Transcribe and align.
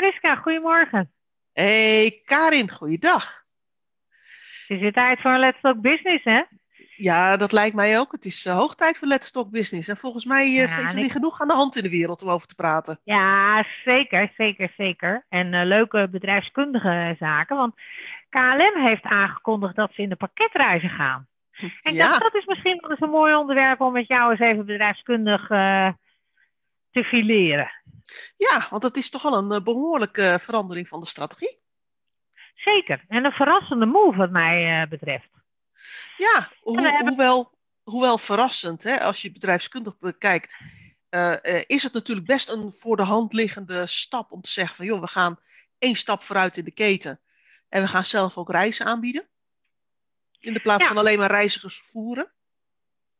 Mariska, 0.00 0.34
goedemorgen. 0.34 1.10
Hey 1.52 2.20
Karin, 2.24 2.70
goeiedag. 2.70 3.44
Het 4.66 4.76
is 4.76 4.80
weer 4.80 4.92
tijd 4.92 5.20
voor 5.20 5.30
een 5.30 5.38
Let's 5.38 5.60
Talk 5.60 5.80
Business, 5.80 6.24
hè? 6.24 6.42
Ja, 6.96 7.36
dat 7.36 7.52
lijkt 7.52 7.74
mij 7.76 7.98
ook. 7.98 8.12
Het 8.12 8.24
is 8.24 8.46
uh, 8.46 8.54
hoog 8.54 8.74
tijd 8.74 8.98
voor 8.98 9.08
Let's 9.08 9.30
Talk 9.30 9.50
Business. 9.50 9.88
En 9.88 9.96
volgens 9.96 10.24
mij 10.24 10.46
uh, 10.46 10.56
Ja, 10.56 10.66
geven 10.66 10.88
en 10.88 10.94
jullie 10.94 11.10
genoeg 11.10 11.40
aan 11.40 11.48
de 11.48 11.54
hand 11.54 11.76
in 11.76 11.82
de 11.82 11.90
wereld 11.90 12.22
om 12.22 12.28
over 12.28 12.46
te 12.48 12.54
praten. 12.54 13.00
Ja, 13.04 13.64
zeker, 13.84 14.32
zeker, 14.36 14.72
zeker. 14.76 15.26
En 15.28 15.54
eh, 15.54 15.66
leuke 15.66 16.08
bedrijfskundige 16.10 17.16
zaken, 17.18 17.56
want 17.56 17.74
KLM 18.28 18.82
heeft 18.86 19.04
aangekondigd 19.04 19.76
dat 19.76 19.92
ze 19.94 20.02
in 20.02 20.08
de 20.08 20.16
pakketreizen 20.16 20.90
gaan. 20.90 21.26
En 21.82 21.94
Ja. 21.94 22.08
dacht, 22.08 22.22
dat 22.22 22.34
is 22.34 22.46
misschien 22.46 22.78
wel 22.80 22.90
eens 22.90 23.00
een 23.00 23.10
mooi 23.10 23.34
onderwerp 23.34 23.80
om 23.80 23.92
met 23.92 24.06
jou 24.06 24.30
eens 24.30 24.40
even 24.40 24.66
bedrijfskundig 24.66 25.46
te 26.90 27.04
fileren. 27.04 27.70
Ja, 28.36 28.66
want 28.70 28.82
dat 28.82 28.96
is 28.96 29.10
toch 29.10 29.22
wel 29.22 29.32
een 29.36 29.52
eh, 29.52 29.62
behoorlijke 29.62 30.38
verandering 30.40 30.88
van 30.88 31.00
de 31.00 31.06
strategie. 31.06 31.58
Zeker. 32.54 33.04
En 33.08 33.24
een 33.24 33.32
verrassende 33.32 33.86
move 33.86 34.16
wat 34.16 34.30
mij 34.30 34.82
eh, 34.82 34.88
betreft. 34.88 35.28
Ja, 36.16 36.50
ho- 36.60 36.74
we 36.74 36.80
hebben- 36.82 37.06
hoewel, 37.08 37.58
hoewel 37.82 38.18
verrassend, 38.18 38.82
hè, 38.82 39.00
als 39.00 39.22
je 39.22 39.32
bedrijfskundig 39.32 39.98
bekijkt, 39.98 40.56
eh, 41.08 41.62
is 41.66 41.82
het 41.82 41.92
natuurlijk 41.92 42.26
best 42.26 42.48
een 42.48 42.72
voor 42.72 42.96
de 42.96 43.02
hand 43.02 43.32
liggende 43.32 43.86
stap 43.86 44.32
om 44.32 44.40
te 44.40 44.50
zeggen 44.50 44.76
van 44.76 44.84
joh, 44.86 45.00
we 45.00 45.06
gaan 45.06 45.40
één 45.78 45.96
stap 45.96 46.22
vooruit 46.22 46.56
in 46.56 46.64
de 46.64 46.70
keten 46.70 47.20
en 47.68 47.82
we 47.82 47.88
gaan 47.88 48.04
zelf 48.04 48.36
ook 48.36 48.50
reizen 48.50 48.86
aanbieden. 48.86 49.28
In 50.40 50.52
de 50.52 50.60
plaats 50.60 50.82
Ja. 50.82 50.88
van 50.88 50.96
alleen 50.98 51.18
maar 51.18 51.30
reizigers 51.30 51.78
vervoeren. 51.80 52.32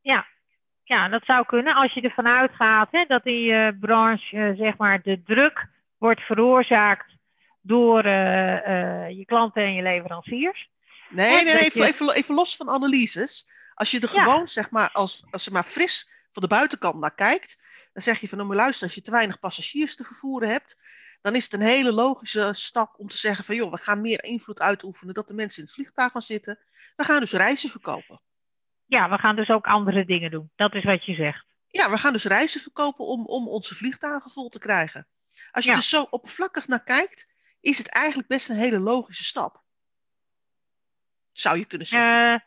Ja, 0.00 0.26
dat 0.88 1.24
zou 1.24 1.46
kunnen 1.46 1.74
als 1.74 1.92
je 1.92 2.00
ervan 2.00 2.26
uitgaat 2.26 2.88
hè, 2.90 3.04
dat 3.08 3.26
in 3.26 3.40
je 3.40 3.76
branche 3.80 4.36
eh, 4.36 4.56
zeg 4.56 4.76
maar 4.76 5.02
de 5.02 5.22
druk 5.22 5.66
wordt 5.98 6.20
veroorzaakt 6.20 7.12
door 7.60 8.02
eh, 8.04 9.04
eh, 9.04 9.16
je 9.18 9.24
klanten 9.24 9.62
en 9.62 9.74
je 9.74 9.82
leveranciers. 9.82 10.70
Nee, 11.10 11.28
Ja, 11.30 11.34
nee, 11.42 11.44
nee 11.54 11.62
even, 11.64 11.80
je- 11.80 11.86
even, 11.88 12.14
even 12.14 12.34
los 12.34 12.56
van 12.56 12.68
analyses. 12.70 13.48
Als 13.74 13.90
je 13.90 14.00
er 14.00 14.14
Ja. 14.14 14.22
gewoon, 14.22 14.48
zeg 14.48 14.70
maar, 14.70 14.90
als, 14.92 15.26
als 15.30 15.46
er 15.46 15.52
maar 15.52 15.64
fris 15.64 16.08
van 16.32 16.42
de 16.42 16.48
buitenkant 16.48 17.00
naar 17.00 17.14
kijkt, 17.14 17.56
dan 17.92 18.02
zeg 18.02 18.20
je 18.20 18.28
van, 18.28 18.36
nou 18.38 18.50
maar 18.50 18.58
luister, 18.58 18.86
als 18.86 18.94
je 18.94 19.02
te 19.02 19.10
weinig 19.10 19.38
passagiers 19.38 19.96
te 19.96 20.04
vervoeren 20.04 20.48
hebt, 20.48 20.78
dan 21.20 21.34
is 21.34 21.44
het 21.44 21.52
een 21.52 21.60
hele 21.66 21.92
logische 21.92 22.48
stap 22.52 22.94
om 22.98 23.08
te 23.08 23.16
zeggen 23.16 23.44
van, 23.44 23.54
joh, 23.54 23.70
we 23.70 23.76
gaan 23.78 24.00
meer 24.00 24.24
invloed 24.24 24.60
uitoefenen, 24.60 25.14
dat 25.14 25.28
de 25.28 25.34
mensen 25.34 25.58
in 25.58 25.64
het 25.64 25.74
vliegtuig 25.74 26.12
gaan 26.12 26.22
zitten. 26.22 26.58
We 26.96 27.04
gaan 27.04 27.20
dus 27.20 27.32
reizen 27.32 27.70
verkopen. 27.70 28.20
Ja, 28.88 29.10
we 29.10 29.18
gaan 29.18 29.36
dus 29.36 29.48
ook 29.48 29.66
andere 29.66 30.04
dingen 30.04 30.30
doen. 30.30 30.50
Dat 30.56 30.74
is 30.74 30.84
wat 30.84 31.04
je 31.04 31.14
zegt. 31.14 31.44
Ja, 31.68 31.90
we 31.90 31.98
gaan 31.98 32.12
dus 32.12 32.24
reizen 32.24 32.60
verkopen 32.60 33.04
om, 33.06 33.26
om 33.26 33.48
onze 33.48 33.74
vliegtuigen 33.74 34.30
vol 34.30 34.48
te 34.48 34.58
krijgen. 34.58 35.06
Als 35.50 35.64
je 35.64 35.70
Ja. 35.70 35.76
dus 35.76 35.88
zo 35.88 36.06
oppervlakkig 36.10 36.66
naar 36.68 36.82
kijkt, 36.84 37.28
is 37.60 37.78
het 37.78 37.88
eigenlijk 37.88 38.28
best 38.28 38.48
een 38.48 38.56
hele 38.56 38.78
logische 38.78 39.24
stap. 39.24 39.62
Zou 41.32 41.58
je 41.58 41.64
kunnen 41.64 41.86
zeggen. 41.86 42.32
Eh, 42.32 42.40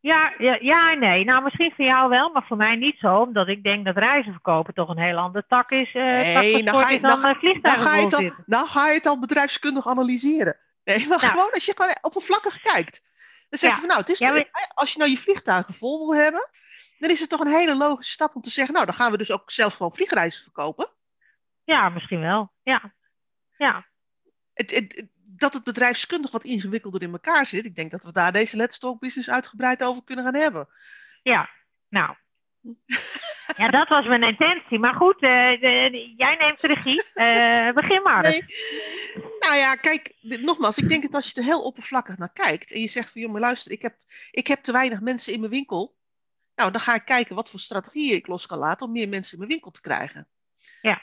ja, 0.00 0.34
ja, 0.38 0.58
ja 0.60 0.94
nee. 0.94 1.24
Nou, 1.24 1.42
misschien 1.42 1.72
voor 1.76 1.84
jou 1.84 2.08
wel, 2.08 2.30
maar 2.32 2.44
voor 2.46 2.56
mij 2.56 2.76
niet 2.76 2.98
zo. 2.98 3.16
Omdat 3.16 3.48
ik 3.48 3.62
denk 3.62 3.84
dat 3.84 3.96
reizen 3.96 4.32
verkopen 4.32 4.74
toch 4.74 4.88
een 4.88 4.98
heel 4.98 5.16
andere 5.16 5.44
tak 5.48 5.70
is. 5.70 5.92
Nee, 5.92 6.62
nou 6.62 6.78
ga 6.78 6.88
je- 6.90 7.00
dan 7.00 7.20
nou 7.20 7.20
ga- 7.20 7.38
Nou 7.40 8.24
je 8.24 8.32
nou 8.46 8.66
ga 8.68 8.88
je 8.88 8.94
het 8.94 9.06
al 9.06 9.20
bedrijfskundig 9.20 9.86
analyseren. 9.86 10.56
Nee, 10.84 10.98
maar 11.08 11.18
Nou. 11.18 11.30
gewoon 11.30 11.50
als 11.52 11.64
je 11.64 11.72
gewoon 11.76 11.96
oppervlakkig 12.00 12.60
kijkt. 12.60 13.04
Dan 13.48 13.58
zeg 13.58 13.68
Ja. 13.68 13.74
je 13.74 13.80
van 13.80 13.88
nou, 13.88 14.00
het 14.00 14.08
is 14.10 14.18
Ja, 14.18 14.44
als 14.74 14.92
je 14.92 14.98
nou 14.98 15.10
je 15.10 15.18
vliegtuigen 15.18 15.74
vol 15.74 15.98
wil 16.10 16.22
hebben, 16.22 16.48
dan 16.98 17.10
is 17.10 17.20
het 17.20 17.28
toch 17.28 17.40
een 17.40 17.46
hele 17.54 17.76
logische 17.76 18.12
stap 18.12 18.34
om 18.34 18.42
te 18.42 18.50
zeggen, 18.50 18.74
nou 18.74 18.86
dan 18.86 18.94
gaan 18.94 19.10
we 19.10 19.16
dus 19.18 19.30
ook 19.30 19.50
zelf 19.50 19.74
gewoon 19.74 19.94
vliegreizen 19.94 20.42
verkopen. 20.42 20.90
Ja, 21.64 21.88
misschien 21.88 22.20
wel. 22.20 22.52
Ja. 22.62 22.94
Ja. 23.56 23.86
Het- 24.54 24.70
het- 24.70 25.06
dat 25.38 25.54
het 25.54 25.64
bedrijfskundig 25.64 26.30
wat 26.30 26.44
ingewikkelder 26.44 27.02
in 27.02 27.12
elkaar 27.12 27.46
zit, 27.46 27.64
ik 27.64 27.74
denk 27.74 27.90
dat 27.90 28.04
we 28.04 28.12
daar 28.12 28.32
deze 28.32 28.56
Let's 28.56 28.78
Talk 28.78 29.00
Business 29.00 29.30
uitgebreid 29.30 29.84
over 29.84 30.04
kunnen 30.04 30.24
gaan 30.24 30.34
hebben. 30.34 30.68
Ja, 31.22 31.50
nou. 31.88 32.16
Ja, 33.56 33.68
dat 33.68 33.88
was 33.88 34.06
mijn 34.06 34.22
intentie. 34.22 34.78
Maar 34.78 34.94
goed, 34.94 35.14
eh, 35.14 35.60
de- 35.60 36.14
jij 36.16 36.36
neemt 36.36 36.60
de 36.60 36.66
regie. 36.66 37.02
Eh, 37.14 37.72
begin 37.74 38.02
maar. 38.02 38.22
Nee. 38.22 38.44
Nou 39.40 39.54
ja, 39.56 39.74
kijk, 39.74 40.12
dit- 40.20 40.40
nogmaals, 40.42 40.78
ik 40.78 40.88
denk 40.88 41.02
dat 41.02 41.14
als 41.14 41.30
je 41.30 41.40
er 41.40 41.46
heel 41.46 41.62
oppervlakkig 41.62 42.16
naar 42.18 42.32
kijkt 42.32 42.72
en 42.72 42.80
je 42.80 42.88
zegt 42.88 43.10
van, 43.12 43.20
joh, 43.20 43.32
maar 43.32 43.40
luister, 43.40 43.72
ik 43.72 43.82
heb, 43.82 43.96
ik 44.30 44.46
heb 44.46 44.62
te 44.62 44.72
weinig 44.72 45.00
mensen 45.00 45.32
in 45.32 45.38
mijn 45.40 45.52
winkel. 45.52 45.96
Nou, 46.54 46.70
dan 46.70 46.80
ga 46.80 46.94
ik 46.94 47.04
kijken 47.04 47.34
wat 47.34 47.50
voor 47.50 47.60
strategieën 47.60 48.16
ik 48.16 48.26
los 48.26 48.46
kan 48.46 48.58
laten 48.58 48.86
om 48.86 48.92
meer 48.92 49.08
mensen 49.08 49.32
in 49.32 49.38
mijn 49.38 49.50
winkel 49.50 49.70
te 49.70 49.80
krijgen. 49.80 50.28
Ja. 50.82 51.02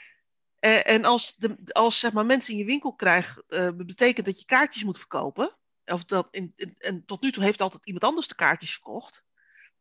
Eh, 0.58 0.86
en 0.86 1.04
als, 1.04 1.34
de, 1.36 1.56
als 1.72 1.98
zeg 1.98 2.12
maar, 2.12 2.26
mensen 2.26 2.52
in 2.52 2.58
je 2.58 2.64
winkel 2.64 2.94
krijgen, 2.94 3.44
betekent 3.76 4.26
dat 4.26 4.38
je 4.38 4.44
kaartjes 4.46 4.84
moet 4.84 4.98
verkopen. 4.98 5.50
Of 5.86 6.04
dat 6.04 6.28
in, 6.30 6.52
in- 6.56 6.74
en 6.78 7.04
tot 7.06 7.20
nu 7.22 7.32
toe 7.32 7.42
heeft 7.42 7.60
altijd 7.60 7.84
iemand 7.86 8.04
anders 8.04 8.28
de 8.28 8.34
kaartjes 8.34 8.72
verkocht. 8.72 9.24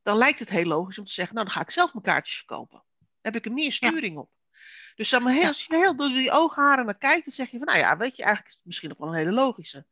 Dan 0.04 0.18
lijkt 0.18 0.40
het 0.40 0.50
heel 0.50 0.66
logisch 0.66 1.00
om 1.00 1.06
te 1.06 1.12
zeggen, 1.12 1.36
nou 1.36 1.48
dan 1.48 1.56
ga 1.56 1.62
ik 1.62 1.72
zelf 1.72 1.94
mijn 1.94 2.06
kaartjes 2.06 2.38
verkopen. 2.38 2.84
Dan 2.98 3.08
heb 3.22 3.36
ik 3.36 3.46
er 3.46 3.52
meer 3.52 3.72
sturing 3.72 4.18
op. 4.18 4.32
Dus 4.96 5.12
maar, 5.12 5.32
heel, 5.34 5.42
Ja. 5.42 5.48
als 5.48 5.66
je 5.66 5.76
heel 5.76 5.96
door 5.96 6.08
die 6.10 6.32
oogharen 6.32 6.86
naar 6.86 6.98
kijkt, 6.98 7.24
dan 7.26 7.34
zeg 7.34 7.50
je 7.50 7.58
van, 7.58 7.68
nou 7.68 7.80
ja, 7.80 7.98
weet 7.98 8.16
je, 8.16 8.24
eigenlijk 8.24 8.52
is 8.54 8.58
het 8.58 8.66
misschien 8.66 8.90
nog 8.90 8.98
wel 8.98 9.08
een 9.08 9.16
hele 9.16 9.32
logische. 9.32 9.86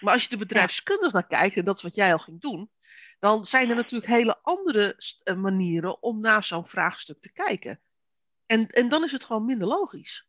Maar 0.00 0.12
als 0.12 0.24
je 0.24 0.30
er 0.30 0.38
bedrijfskundig 0.38 1.12
naar 1.12 1.26
kijkt, 1.26 1.56
en 1.56 1.64
dat 1.64 1.76
is 1.76 1.82
wat 1.82 1.94
jij 1.94 2.12
al 2.12 2.18
ging 2.18 2.40
doen, 2.40 2.70
dan 3.18 3.46
zijn 3.46 3.70
er 3.70 3.76
natuurlijk 3.76 4.12
hele 4.12 4.38
andere 4.42 4.96
eh, 5.22 5.34
manieren 5.34 6.02
om 6.02 6.20
naar 6.20 6.44
zo'n 6.44 6.66
vraagstuk 6.66 7.20
te 7.20 7.32
kijken. 7.32 7.80
En, 8.46 8.66
en 8.68 8.88
dan 8.88 9.04
is 9.04 9.12
het 9.12 9.24
gewoon 9.24 9.44
minder 9.44 9.68
logisch. 9.68 10.28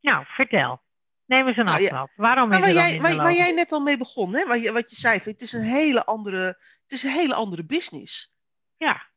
Nou, 0.00 0.24
vertel. 0.26 0.82
Neem 1.28 1.46
eens 1.46 1.56
een 1.56 1.64
Nou, 1.64 1.80
ja. 1.82 2.08
Waarom 2.16 2.48
Nou, 2.48 2.66
is 2.66 2.74
waar, 2.74 2.88
jij, 2.90 3.16
waar, 3.16 3.32
jij 3.32 3.52
net 3.52 3.72
al 3.72 3.80
mee 3.80 3.96
begon, 3.96 4.34
hè? 4.34 4.46
Waar 4.46 4.58
je, 4.58 4.72
wat 4.72 4.90
je 4.90 4.96
zei, 4.96 5.20
het 5.24 5.42
is 5.42 5.52
een 5.52 5.62
hele 5.64 6.04
andere, 6.04 6.46
het 6.82 6.92
is 6.92 7.02
een 7.02 7.10
hele 7.10 7.34
andere 7.34 7.64
business. 7.64 8.32
Ja, 8.76 9.08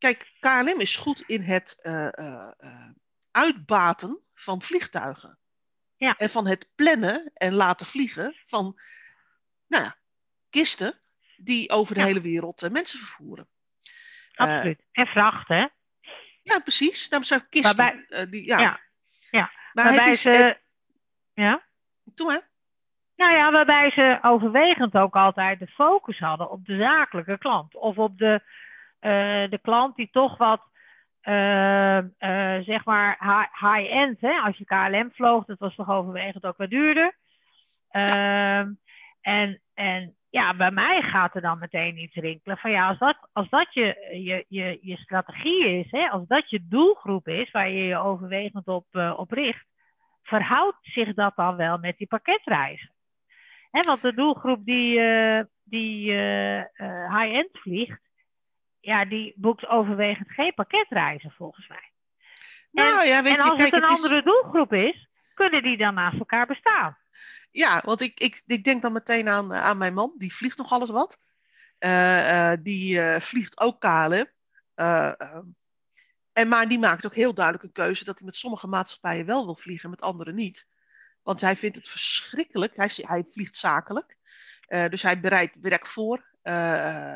Kijk, 0.00 0.32
KLM 0.40 0.80
is 0.80 0.96
goed 0.96 1.20
in 1.20 1.42
het 1.42 1.78
eh, 1.82 2.18
eh, 2.18 2.50
eh, 2.58 2.88
uitbaten 3.30 4.20
van 4.34 4.62
vliegtuigen. 4.62 5.38
Ja. 5.96 6.16
En 6.16 6.30
van 6.30 6.46
het 6.46 6.68
plannen 6.74 7.30
en 7.34 7.54
laten 7.54 7.86
vliegen 7.86 8.36
van 8.44 8.80
nou 9.66 9.84
ja, 9.84 9.96
kisten 10.50 11.00
die 11.36 11.70
over 11.70 11.94
de 11.94 12.00
Ja. 12.00 12.06
hele 12.06 12.20
wereld 12.20 12.70
mensen 12.70 12.98
vervoeren. 12.98 13.48
Absoluut. 14.34 14.80
En 14.92 15.06
vracht, 15.06 15.48
hè? 15.48 15.68
ja, 16.42 16.58
precies. 16.58 17.08
Daarom 17.08 17.28
zijn 17.28 17.48
kisten. 17.48 17.76
Waarbij- 17.76 18.26
die, 18.26 18.46
ja. 18.46 18.58
Ja, 18.58 18.80
ja. 19.30 19.52
Maar 19.72 19.84
waarbij 19.84 20.10
het 20.10 20.14
is. 20.14 20.20
ze... 20.20 20.58
Ja? 21.40 21.62
doe 22.14 22.26
maar. 22.26 22.48
Nou 23.16 23.32
ja, 23.32 23.52
waarbij 23.52 23.90
ze 23.90 24.18
overwegend 24.22 24.94
ook 24.94 25.16
altijd 25.16 25.58
de 25.58 25.66
focus 25.66 26.18
hadden 26.18 26.50
op 26.50 26.64
de 26.66 26.76
zakelijke 26.76 27.38
klant. 27.38 27.74
Of 27.74 27.98
op 27.98 28.18
de, 28.18 28.40
eh, 28.98 29.50
de 29.50 29.58
klant 29.62 29.96
die 29.96 30.08
toch 30.10 30.36
wat, 30.36 30.62
eh, 31.20 31.98
eh, 31.98 32.64
zeg 32.64 32.84
maar, 32.84 33.16
hi- 33.20 33.68
high-end, 33.68 34.20
hè? 34.20 34.32
als 34.32 34.56
je 34.56 34.64
KLM 34.64 35.10
vloog, 35.12 35.44
dat 35.44 35.58
was 35.58 35.74
toch 35.74 35.90
overwegend 35.90 36.44
ook 36.44 36.56
wat 36.56 36.70
duurder. 36.70 37.16
Ehm, 37.90 38.72
en, 39.20 39.60
en 39.74 40.14
ja, 40.30 40.54
bij 40.54 40.70
mij 40.70 41.02
gaat 41.02 41.34
er 41.34 41.40
dan 41.40 41.58
meteen 41.58 41.98
iets 41.98 42.14
rinkelen 42.14 42.56
van 42.56 42.70
ja, 42.70 42.88
als 42.88 42.98
dat, 42.98 43.16
als 43.32 43.48
dat 43.48 43.74
je, 43.74 44.08
je, 44.24 44.44
je, 44.48 44.78
je 44.82 44.96
strategie 44.96 45.78
is, 45.78 45.90
hè? 45.90 46.08
als 46.08 46.26
dat 46.26 46.50
je 46.50 46.66
doelgroep 46.68 47.28
is 47.28 47.50
waar 47.50 47.68
je 47.68 47.84
je 47.84 47.96
overwegend 47.96 48.66
op, 48.66 48.86
op 49.16 49.30
richt, 49.30 49.66
verhoudt 50.22 50.78
zich 50.82 51.14
dat 51.14 51.36
dan 51.36 51.56
wel 51.56 51.78
met 51.78 51.96
die 51.96 52.06
pakketreizen? 52.06 52.92
Want 53.70 54.02
de 54.02 54.14
doelgroep 54.14 54.64
die, 54.64 55.00
eh, 55.00 55.44
die 55.64 56.10
eh, 56.12 56.58
eh, 56.58 57.18
high-end 57.18 57.48
vliegt, 57.52 58.00
ja, 58.80 59.04
die 59.04 59.32
boekt 59.36 59.66
overwegend 59.66 60.30
geen 60.30 60.54
pakketreizen 60.54 61.30
volgens 61.30 61.68
mij. 61.68 61.92
Nou 62.70 63.06
ja, 63.06 63.22
weet 63.22 63.36
en 63.36 63.40
als 63.40 63.56
kijk, 63.56 63.74
het 63.74 63.82
een 63.82 63.88
het 63.88 63.98
is- 63.98 64.04
andere 64.04 64.22
doelgroep 64.22 64.72
is, 64.72 65.08
kunnen 65.34 65.62
die 65.62 65.76
dan 65.76 65.94
naast 65.94 66.18
elkaar 66.18 66.46
bestaan? 66.46 66.98
Ja, 67.50 67.82
want 67.84 68.00
ik, 68.00 68.20
ik, 68.20 68.42
ik 68.46 68.64
denk 68.64 68.82
dan 68.82 68.92
meteen 68.92 69.28
aan, 69.28 69.54
aan 69.54 69.78
mijn 69.78 69.94
man, 69.94 70.14
die 70.18 70.34
vliegt 70.34 70.58
nog 70.58 70.70
alles 70.70 70.90
wat. 70.90 71.18
Die 72.62 73.00
vliegt 73.20 73.60
ook 73.60 73.80
KLM. 73.80 74.26
En, 76.32 76.48
maar 76.48 76.68
die 76.68 76.78
maakt 76.78 77.06
ook 77.06 77.14
heel 77.14 77.34
duidelijk 77.34 77.64
een 77.64 77.84
keuze 77.84 78.04
dat 78.04 78.18
hij 78.18 78.26
met 78.26 78.36
sommige 78.36 78.66
maatschappijen 78.66 79.26
wel 79.26 79.44
wil 79.44 79.56
vliegen, 79.56 79.90
met 79.90 80.00
andere 80.00 80.32
niet. 80.32 80.66
Want 81.22 81.40
hij 81.40 81.56
vindt 81.56 81.76
het 81.76 81.88
verschrikkelijk. 81.88 82.76
Hij, 82.76 82.90
hij 82.94 83.24
vliegt 83.30 83.58
zakelijk. 83.58 84.18
Eh, 84.66 84.88
dus 84.88 85.02
hij 85.02 85.20
bereidt 85.20 85.56
werk 85.60 85.86
voor. 85.86 86.28
Eh, 86.42 86.54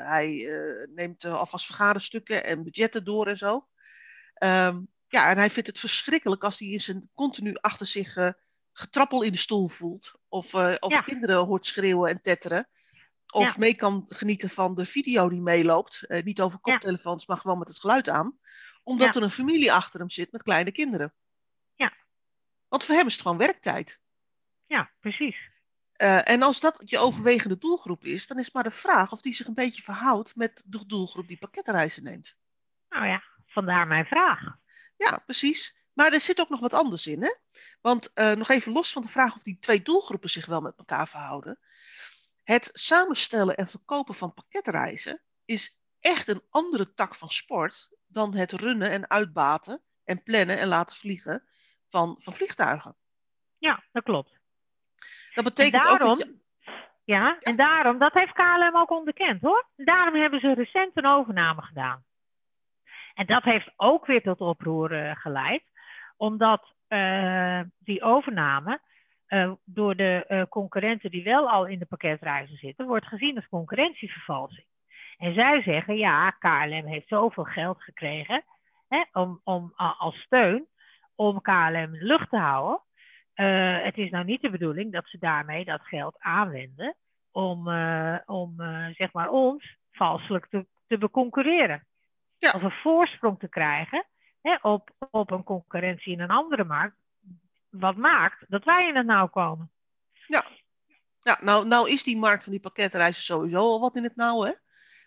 hij 0.07 0.49
eh, 0.49 0.89
neemt 0.95 1.25
alvast 1.25 1.67
vergaderstukken 1.67 2.45
en 2.45 2.63
budgetten 2.63 3.05
door 3.05 3.27
en 3.27 3.39
zo. 3.39 3.69
Ehm, 4.35 4.81
ja, 5.09 5.31
en 5.31 5.37
hij 5.37 5.51
vindt 5.51 5.69
het 5.69 5.79
verschrikkelijk 5.79 6.45
als 6.45 6.59
hij 6.59 6.69
in 6.69 6.81
zijn 6.81 7.11
continu 7.15 7.55
achter 7.61 7.87
zich 7.87 8.17
getrappel 8.73 9.23
in 9.23 9.33
de 9.33 9.39
stoel 9.39 9.69
voelt. 9.69 10.13
Of, 10.29 10.55
of 10.55 10.93
Ja. 10.93 11.01
kinderen 11.01 11.45
hoort 11.45 11.67
schreeuwen 11.67 12.11
en 12.11 12.21
tetteren. 12.21 12.69
Of 13.33 13.47
Ja. 13.47 13.55
mee 13.57 13.75
kan 13.75 14.07
genieten 14.09 14.51
van 14.51 14.75
de 14.75 14.87
video 14.87 15.29
die 15.29 15.41
meeloopt. 15.41 16.05
Niet 16.09 16.41
over 16.41 16.59
Ja. 16.63 16.73
koptelefoons, 16.73 17.27
maar 17.27 17.37
gewoon 17.37 17.59
met 17.59 17.69
het 17.69 17.79
geluid 17.81 18.09
aan. 18.09 18.39
Omdat 18.85 19.15
Ja. 19.15 19.21
er 19.21 19.27
een 19.27 19.31
familie 19.31 19.73
achter 19.73 20.01
hem 20.01 20.11
zit 20.11 20.33
met 20.33 20.43
kleine 20.43 20.73
kinderen. 20.73 21.15
Ja. 21.75 21.93
Want 22.69 22.85
voor 22.85 22.95
hem 22.95 23.07
is 23.07 23.13
het 23.13 23.23
gewoon 23.23 23.39
werktijd. 23.39 24.01
Ja, 24.67 24.91
precies. 25.01 25.37
Uh, 25.97 26.29
en 26.29 26.43
als 26.43 26.61
dat 26.61 26.81
je 26.85 26.99
overwegende 26.99 27.59
doelgroep 27.59 28.05
is, 28.05 28.27
dan 28.27 28.39
is 28.39 28.53
maar 28.53 28.63
de 28.63 28.71
vraag 28.71 29.13
of 29.13 29.21
die 29.21 29.35
zich 29.35 29.47
een 29.47 29.55
beetje 29.55 29.83
verhoudt 29.83 30.37
met 30.37 30.63
de 30.67 30.87
doelgroep 30.87 31.29
die 31.29 31.39
pakketreizen 31.39 32.03
neemt. 32.03 32.37
Nou 32.89 33.07
ja, 33.07 33.23
vandaar 33.47 33.87
mijn 33.87 34.07
vraag. 34.07 34.57
Ja, 34.97 35.23
precies. 35.25 35.77
Maar 35.93 36.13
er 36.13 36.21
zit 36.21 36.41
ook 36.41 36.49
nog 36.49 36.61
wat 36.61 36.75
anders 36.75 37.07
in. 37.07 37.23
Hè? 37.23 37.35
Want 37.81 38.11
uh, 38.15 38.33
nog 38.33 38.49
even 38.49 38.73
los 38.73 38.93
van 38.93 39.03
de 39.03 39.09
vraag 39.09 39.37
of 39.37 39.43
die 39.43 39.59
twee 39.59 39.83
doelgroepen 39.83 40.31
zich 40.31 40.47
wel 40.47 40.61
met 40.61 40.77
elkaar 40.77 41.09
verhouden. 41.09 41.59
Het 42.43 42.71
samenstellen 42.73 43.57
en 43.57 43.69
verkopen 43.69 44.15
van 44.15 44.35
pakketreizen 44.35 45.23
is 45.45 45.84
echt 46.05 46.29
een 46.29 46.43
andere 46.51 46.95
tak 46.95 47.15
van 47.15 47.29
sport 47.29 47.91
dan 48.07 48.35
het 48.35 48.53
runnen 48.53 48.91
en 48.91 49.11
uitbaten 49.11 49.83
en 50.05 50.23
plannen 50.23 50.59
en 50.59 50.69
laten 50.69 50.97
vliegen 50.97 51.43
van, 51.89 52.17
van 52.19 52.33
vliegtuigen. 52.33 52.97
Ja, 53.59 53.83
dat 53.93 54.03
klopt. 54.03 54.39
Dat 55.35 55.45
betekent 55.45 55.83
daarom, 55.83 56.11
ook 56.11 56.19
dat 56.19 56.27
je... 56.27 56.39
ja, 57.05 57.39
en 57.41 57.57
daarom, 57.57 57.99
dat 57.99 58.13
heeft 58.13 58.33
KLM 58.33 58.77
ook 58.77 58.91
onderkend 58.91 59.41
hoor. 59.41 59.67
Daarom 59.77 60.15
hebben 60.15 60.41
ze 60.41 60.55
recent 60.55 60.97
een 60.97 61.07
overname 61.07 61.63
gedaan. 61.63 62.05
En 63.15 63.27
dat 63.27 63.43
heeft 63.43 63.73
ook 63.77 64.07
weer 64.07 64.23
tot 64.23 64.41
oproer 64.41 64.93
uh, 64.93 65.17
geleid, 65.17 65.63
omdat 66.17 66.75
uh, 66.89 67.61
die 67.79 68.03
overname 68.03 68.81
uh, 69.29 69.53
door 69.65 69.97
de 69.97 70.47
concurrenten 70.49 71.11
die 71.11 71.25
wel 71.25 71.51
al 71.51 71.67
in 71.67 71.79
de 71.79 71.87
pakketreizen 71.87 72.57
zitten, 72.57 72.87
wordt 72.87 73.07
gezien 73.07 73.37
als 73.37 73.49
concurrentievervalsing. 73.49 74.67
En 75.17 75.35
zij 75.35 75.63
zeggen, 75.63 75.97
ja, 75.97 76.31
KLM 76.31 76.87
heeft 76.87 77.09
zoveel 77.09 77.45
geld 77.45 77.83
gekregen 77.83 78.45
hè, 78.89 79.05
om, 79.13 79.41
om, 79.45 79.73
als 79.77 80.17
steun 80.17 80.67
om 81.15 81.41
KLM 81.41 81.97
lucht 81.97 82.31
te 82.31 82.37
houden. 82.37 82.83
Uh, 83.35 83.83
het 83.83 83.97
is 83.97 84.11
nou 84.11 84.25
niet 84.25 84.41
de 84.41 84.51
bedoeling 84.51 84.93
dat 84.93 85.07
ze 85.07 85.19
daarmee 85.19 85.65
dat 85.65 85.81
geld 85.83 86.17
aanwenden 86.19 86.97
om, 87.31 87.69
uh, 87.69 88.19
om 88.27 88.61
uh, 88.61 88.87
zeg 88.95 89.13
maar 89.13 89.31
ons 89.31 89.77
valselijk 89.93 90.47
te, 90.47 90.67
te 90.87 90.99
beconcurreren. 90.99 91.87
Ja. 92.39 92.53
Of 92.53 92.63
een 92.63 92.71
voorsprong 92.83 93.39
te 93.39 93.49
krijgen 93.49 94.07
hè, 94.43 94.57
op, 94.63 94.91
op 95.11 95.31
een 95.31 95.45
concurrentie 95.45 96.13
in 96.13 96.21
een 96.21 96.31
andere 96.31 96.65
markt. 96.65 96.97
Wat 97.71 97.97
maakt 97.97 98.45
dat 98.49 98.65
wij 98.65 98.89
in 98.89 98.97
het 98.97 99.07
nauw 99.07 99.27
komen. 99.27 99.71
Ja, 100.27 100.45
ja 101.21 101.39
nou, 101.41 101.67
nou 101.67 101.91
is 101.91 102.05
die 102.05 102.17
markt 102.17 102.43
van 102.43 102.53
die 102.53 102.61
pakketreizen 102.61 103.23
sowieso 103.23 103.59
al 103.59 103.81
wat 103.81 103.97
in 103.97 104.03
het 104.03 104.17
nauw. 104.17 104.43
Hè? 104.43 104.53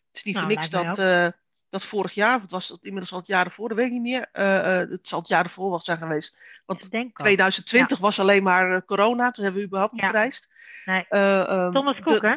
Het 0.07 0.17
is 0.17 0.23
niet 0.23 0.35
nou, 0.35 0.45
voor 0.45 0.55
niks 0.55 0.69
dat, 0.69 0.99
uh, 0.99 1.27
dat 1.69 1.85
vorig 1.85 2.13
jaar, 2.13 2.41
het 2.41 2.51
was 2.51 2.69
het 2.69 2.83
inmiddels 2.83 3.11
al 3.11 3.17
het 3.17 3.27
jaar 3.27 3.45
ervoor, 3.45 3.69
dat 3.69 3.77
weet 3.77 3.87
ik 3.87 3.91
niet 3.91 4.01
meer. 4.01 4.29
Uh, 4.33 4.55
uh, 4.55 4.89
het 4.89 5.07
zal 5.07 5.19
het 5.19 5.27
jaar 5.27 5.43
ervoor 5.43 5.69
wel 5.69 5.79
zijn 5.79 5.97
geweest. 5.97 6.37
Want 6.65 6.89
2020 7.13 7.97
ja. 7.97 8.03
was 8.03 8.19
alleen 8.19 8.43
maar 8.43 8.85
corona, 8.85 9.31
toen 9.31 9.43
hebben 9.43 9.61
we 9.61 9.67
überhaupt 9.67 9.93
niet 9.93 10.03
gereisd. 10.03 10.49
Nee. 10.85 11.05
Um, 11.09 11.73
Thomas 11.73 11.99
Cook, 11.99 12.21
hè? 12.21 12.35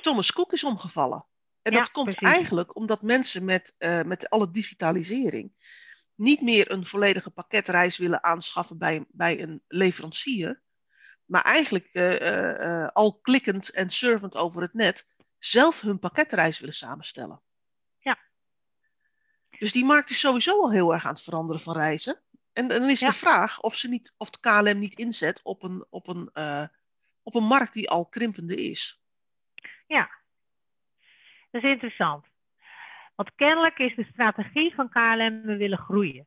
Thomas 0.00 0.32
Cook 0.32 0.52
is 0.52 0.64
omgevallen. 0.64 1.24
En 1.62 1.72
dat 1.72 1.90
komt 1.90 2.16
precies. 2.16 2.36
eigenlijk 2.36 2.76
omdat 2.76 3.02
mensen 3.02 3.44
met, 3.44 3.74
met 4.04 4.30
alle 4.30 4.50
digitalisering 4.50 5.52
niet 6.14 6.40
meer 6.40 6.70
een 6.70 6.86
volledige 6.86 7.30
pakketreis 7.30 7.96
willen 7.96 8.24
aanschaffen 8.24 8.78
bij, 8.78 9.04
bij 9.08 9.42
een 9.42 9.62
leverancier. 9.68 10.62
Maar 11.24 11.42
eigenlijk 11.42 11.96
al 12.92 13.18
klikkend 13.22 13.70
en 13.70 13.90
surfend 13.90 14.36
over 14.36 14.62
het 14.62 14.74
net 14.74 15.06
zelf 15.38 15.80
hun 15.80 15.98
pakketreis 15.98 16.58
willen 16.58 16.74
samenstellen. 16.74 17.40
Ja. 17.98 18.18
Dus 19.58 19.72
die 19.72 19.84
markt 19.84 20.10
is 20.10 20.20
sowieso 20.20 20.60
al 20.60 20.72
heel 20.72 20.92
erg 20.92 21.04
aan 21.04 21.12
het 21.12 21.22
veranderen 21.22 21.62
van 21.62 21.76
reizen. 21.76 22.22
En, 22.52 22.70
en 22.70 22.80
dan 22.80 22.88
is 22.88 23.00
ja. 23.00 23.08
de 23.08 23.14
vraag 23.14 23.60
of, 23.60 23.76
ze 23.76 23.88
niet, 23.88 24.14
of 24.16 24.30
de 24.30 24.40
KLM 24.40 24.78
niet 24.78 24.98
inzet 24.98 25.40
op 25.42 25.62
een, 25.62 25.86
op, 25.90 26.08
een, 26.08 26.30
uh, 26.34 26.66
op 27.22 27.34
een 27.34 27.44
markt 27.44 27.72
die 27.72 27.90
al 27.90 28.06
krimpende 28.06 28.54
is. 28.54 29.02
Ja, 29.86 30.10
dat 31.50 31.62
is 31.62 31.70
interessant. 31.70 32.26
Want 33.14 33.34
kennelijk 33.34 33.78
is 33.78 33.94
de 33.94 34.04
strategie 34.12 34.74
van 34.74 34.88
KLM, 34.88 35.42
we 35.42 35.56
willen 35.56 35.78
groeien. 35.78 36.26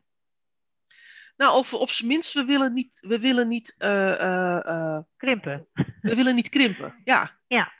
Nou, 1.37 1.57
of 1.57 1.73
op 1.73 1.89
zijn 1.89 2.07
minst, 2.07 2.33
we 2.33 2.45
willen 2.45 2.73
niet... 2.73 2.99
We 2.99 3.19
willen 3.19 3.47
niet 3.47 3.75
uh, 3.79 3.89
uh, 3.89 4.99
krimpen. 5.17 5.67
We 6.01 6.15
willen 6.15 6.35
niet 6.35 6.49
krimpen, 6.49 7.01
ja. 7.03 7.39
Ja, 7.47 7.73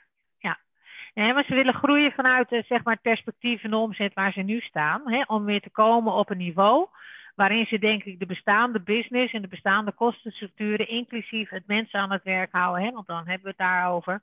Nee, 1.14 1.32
maar 1.32 1.44
ze 1.44 1.54
willen 1.54 1.74
groeien 1.74 2.12
vanuit 2.12 2.52
uh, 2.52 2.62
zeg 2.62 2.84
maar, 2.84 2.94
het 2.94 3.02
perspectief 3.02 3.62
en 3.62 3.70
de 3.70 3.76
omzet 3.76 4.14
waar 4.14 4.32
ze 4.32 4.40
nu 4.40 4.60
staan. 4.60 5.10
Hè, 5.10 5.22
om 5.26 5.44
weer 5.44 5.60
te 5.60 5.70
komen 5.70 6.12
op 6.12 6.30
een 6.30 6.36
niveau 6.36 6.88
waarin 7.34 7.66
ze 7.66 7.78
denk 7.78 8.04
ik 8.04 8.18
de 8.18 8.26
bestaande 8.26 8.80
business 8.80 9.32
en 9.32 9.42
de 9.42 9.48
bestaande 9.48 9.92
kostenstructuren, 9.92 10.88
inclusief 10.88 11.48
het 11.48 11.66
mensen 11.66 12.00
aan 12.00 12.12
het 12.12 12.22
werk 12.22 12.52
houden, 12.52 12.84
hè, 12.84 12.90
want 12.90 13.06
dan 13.06 13.26
hebben 13.26 13.42
we 13.42 13.48
het 13.48 13.58
daarover. 13.58 14.22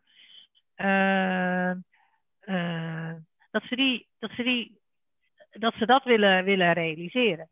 Uh, 0.78 1.72
uh, 2.46 3.14
dat, 3.52 3.64
ze 3.64 3.76
die, 3.76 4.08
dat, 4.20 4.32
ze 4.32 4.44
die, 4.44 4.80
dat 5.52 5.74
ze 5.74 5.86
dat 5.86 6.04
willen, 6.04 6.44
willen 6.44 6.74
realiseren. 6.74 7.50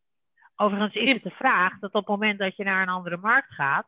Overigens 0.56 0.96
is 0.96 1.14
het 1.14 1.24
de 1.24 1.30
vraag 1.30 1.80
dat 1.80 1.94
op 1.94 2.08
het 2.08 2.08
moment 2.08 2.40
dat 2.40 2.56
je 2.56 2.64
naar 2.64 2.82
een 2.82 2.90
andere 2.94 3.18
markt 3.18 3.54
gaat, 3.54 3.88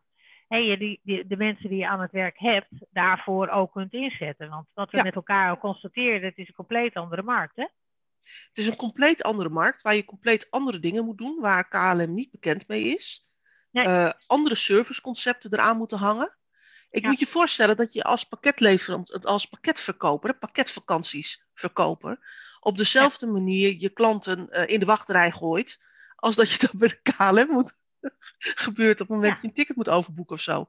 je 0.57 0.77
die, 0.77 1.27
de 1.27 1.37
mensen 1.37 1.69
die 1.69 1.77
je 1.77 1.87
aan 1.87 2.01
het 2.01 2.11
werk 2.11 2.39
hebt, 2.39 2.67
daarvoor 2.91 3.49
ook 3.49 3.71
kunt 3.71 3.93
inzetten. 3.93 4.49
Want 4.49 4.67
wat 4.73 4.91
we 4.91 4.97
ja. 4.97 5.03
met 5.03 5.15
elkaar 5.15 5.51
ook 5.51 5.59
constateren, 5.59 6.21
het 6.21 6.37
is 6.37 6.47
een 6.47 6.53
compleet 6.53 6.93
andere 6.93 7.23
markt, 7.23 7.55
hè? 7.55 7.65
Het 8.47 8.57
is 8.57 8.67
een 8.67 8.75
compleet 8.75 9.23
andere 9.23 9.49
markt 9.49 9.81
waar 9.81 9.95
je 9.95 10.05
compleet 10.05 10.51
andere 10.51 10.79
dingen 10.79 11.05
moet 11.05 11.17
doen, 11.17 11.39
waar 11.39 11.67
KLM 11.67 12.13
niet 12.13 12.31
bekend 12.31 12.67
mee 12.67 12.83
is. 12.83 13.27
Nee. 13.71 13.85
Uh, 13.85 14.11
andere 14.27 14.55
serviceconcepten 14.55 15.53
eraan 15.53 15.77
moeten 15.77 15.97
hangen. 15.97 16.37
Ik 16.89 17.01
ja. 17.01 17.09
moet 17.09 17.19
je 17.19 17.25
voorstellen 17.25 17.77
dat 17.77 17.93
je 17.93 18.03
als 18.03 18.23
pakketleverant, 18.23 19.25
als 19.25 19.45
pakketverkoper, 19.45 20.37
pakketvakantiesverkoper, 20.37 22.19
op 22.59 22.77
dezelfde 22.77 23.25
ja. 23.25 23.31
manier 23.31 23.75
je 23.79 23.89
klanten 23.89 24.47
uh, 24.51 24.67
in 24.67 24.79
de 24.79 24.85
wachtrij 24.85 25.31
gooit, 25.31 25.81
als 26.15 26.35
dat 26.35 26.51
je 26.51 26.57
dat 26.59 26.73
bij 26.73 26.87
de 26.87 27.01
KLM 27.01 27.51
moet 27.51 27.77
gebeurt 28.65 29.01
op 29.01 29.07
het 29.07 29.15
moment 29.15 29.33
dat 29.33 29.41
je 29.41 29.47
een 29.47 29.53
ticket 29.53 29.75
moet 29.75 29.89
overboeken 29.89 30.35
of 30.35 30.41
zo. 30.41 30.67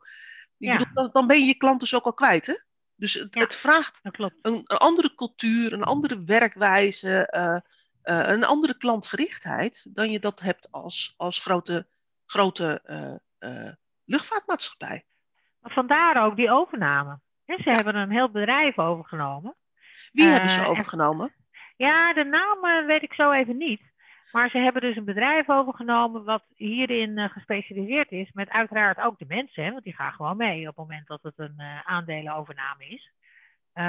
Ik 0.58 0.70
bedoel, 0.70 0.94
dan, 0.94 1.10
dan, 1.12 1.26
ben 1.26 1.38
je 1.38 1.44
je 1.44 1.56
klant 1.56 1.80
dus 1.80 1.94
ook 1.94 2.04
al 2.04 2.12
kwijt, 2.12 2.46
hè? 2.46 2.54
Dus 2.96 3.14
het, 3.14 3.34
het 3.34 3.56
vraagt 3.56 4.00
een, 4.02 4.32
een, 4.42 4.66
andere 4.66 5.14
cultuur, 5.14 5.72
een 5.72 5.82
andere 5.82 6.24
werkwijze, 6.24 7.32
uh, 7.36 8.16
uh, 8.16 8.28
een 8.28 8.44
andere 8.44 8.76
klantgerichtheid 8.76 9.86
dan 9.88 10.10
je 10.10 10.18
dat 10.18 10.40
hebt 10.40 10.68
als, 10.70 11.14
als 11.16 11.38
grote, 11.38 11.86
grote 12.26 12.82
uh, 13.38 13.72
luchtvaartmaatschappij. 14.04 15.04
Vandaar 15.62 16.24
ook 16.24 16.36
die 16.36 16.50
overname. 16.50 17.20
ze 17.44 17.70
hebben 17.70 17.94
een 17.94 18.10
heel 18.10 18.30
bedrijf 18.30 18.78
overgenomen. 18.78 19.56
Wie 20.12 20.26
hebben 20.26 20.50
ze 20.50 20.64
overgenomen? 20.64 21.26
En, 21.26 21.34
ja, 21.76 22.12
de 22.12 22.24
naam 22.24 22.86
weet 22.86 23.02
ik 23.02 23.14
zo 23.14 23.30
even 23.30 23.56
niet. 23.56 23.89
Maar 24.32 24.50
ze 24.50 24.58
hebben 24.58 24.82
dus 24.82 24.96
een 24.96 25.04
bedrijf 25.04 25.48
overgenomen 25.48 26.24
wat 26.24 26.44
hierin 26.56 27.18
uh, 27.18 27.30
gespecialiseerd 27.30 28.10
is. 28.10 28.30
Met 28.32 28.48
uiteraard 28.48 28.98
ook 28.98 29.18
de 29.18 29.24
mensen, 29.28 29.64
hè, 29.64 29.70
want 29.70 29.84
die 29.84 29.94
gaan 29.94 30.12
gewoon 30.12 30.36
mee 30.36 30.60
op 30.60 30.66
het 30.66 30.76
moment 30.76 31.06
dat 31.06 31.22
het 31.22 31.34
een 31.36 31.54
uh, 31.58 31.80
aandelenovername 31.84 32.86
is. 32.86 33.10
Uh, 33.74 33.84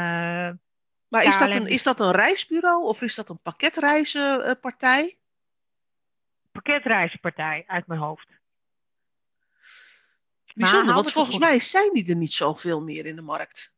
maar 1.07 1.23
is 1.23 1.37
dat, 1.37 1.55
een, 1.55 1.67
is 1.67 1.83
dat 1.83 1.99
een 1.99 2.11
reisbureau 2.11 2.83
of 2.83 3.01
is 3.01 3.15
dat 3.15 3.29
een 3.29 3.39
pakketreizenpartij? 3.41 5.17
Pakketreizenpartij 6.51 7.63
uit 7.67 7.87
mijn 7.87 7.99
hoofd. 7.99 8.27
Bijzonder, 10.53 10.93
want 10.93 11.11
volgens 11.11 11.37
mij 11.37 11.59
zijn 11.59 11.93
die 11.93 12.09
er 12.09 12.15
niet 12.15 12.33
zoveel 12.33 12.81
meer 12.81 13.05
in 13.05 13.15
de 13.15 13.21
markt. 13.21 13.73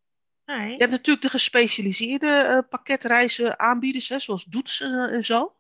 Nee. 0.46 0.72
Je 0.72 0.78
hebt 0.78 0.92
natuurlijk 0.92 1.26
de 1.26 1.30
gespecialiseerde 1.30 2.66
pakketreizen 2.70 3.60
aanbieders, 3.60 4.10
hè, 4.10 4.20
zoals 4.20 4.44
Doets 4.44 4.82
en 4.82 5.26
zo. 5.26 5.56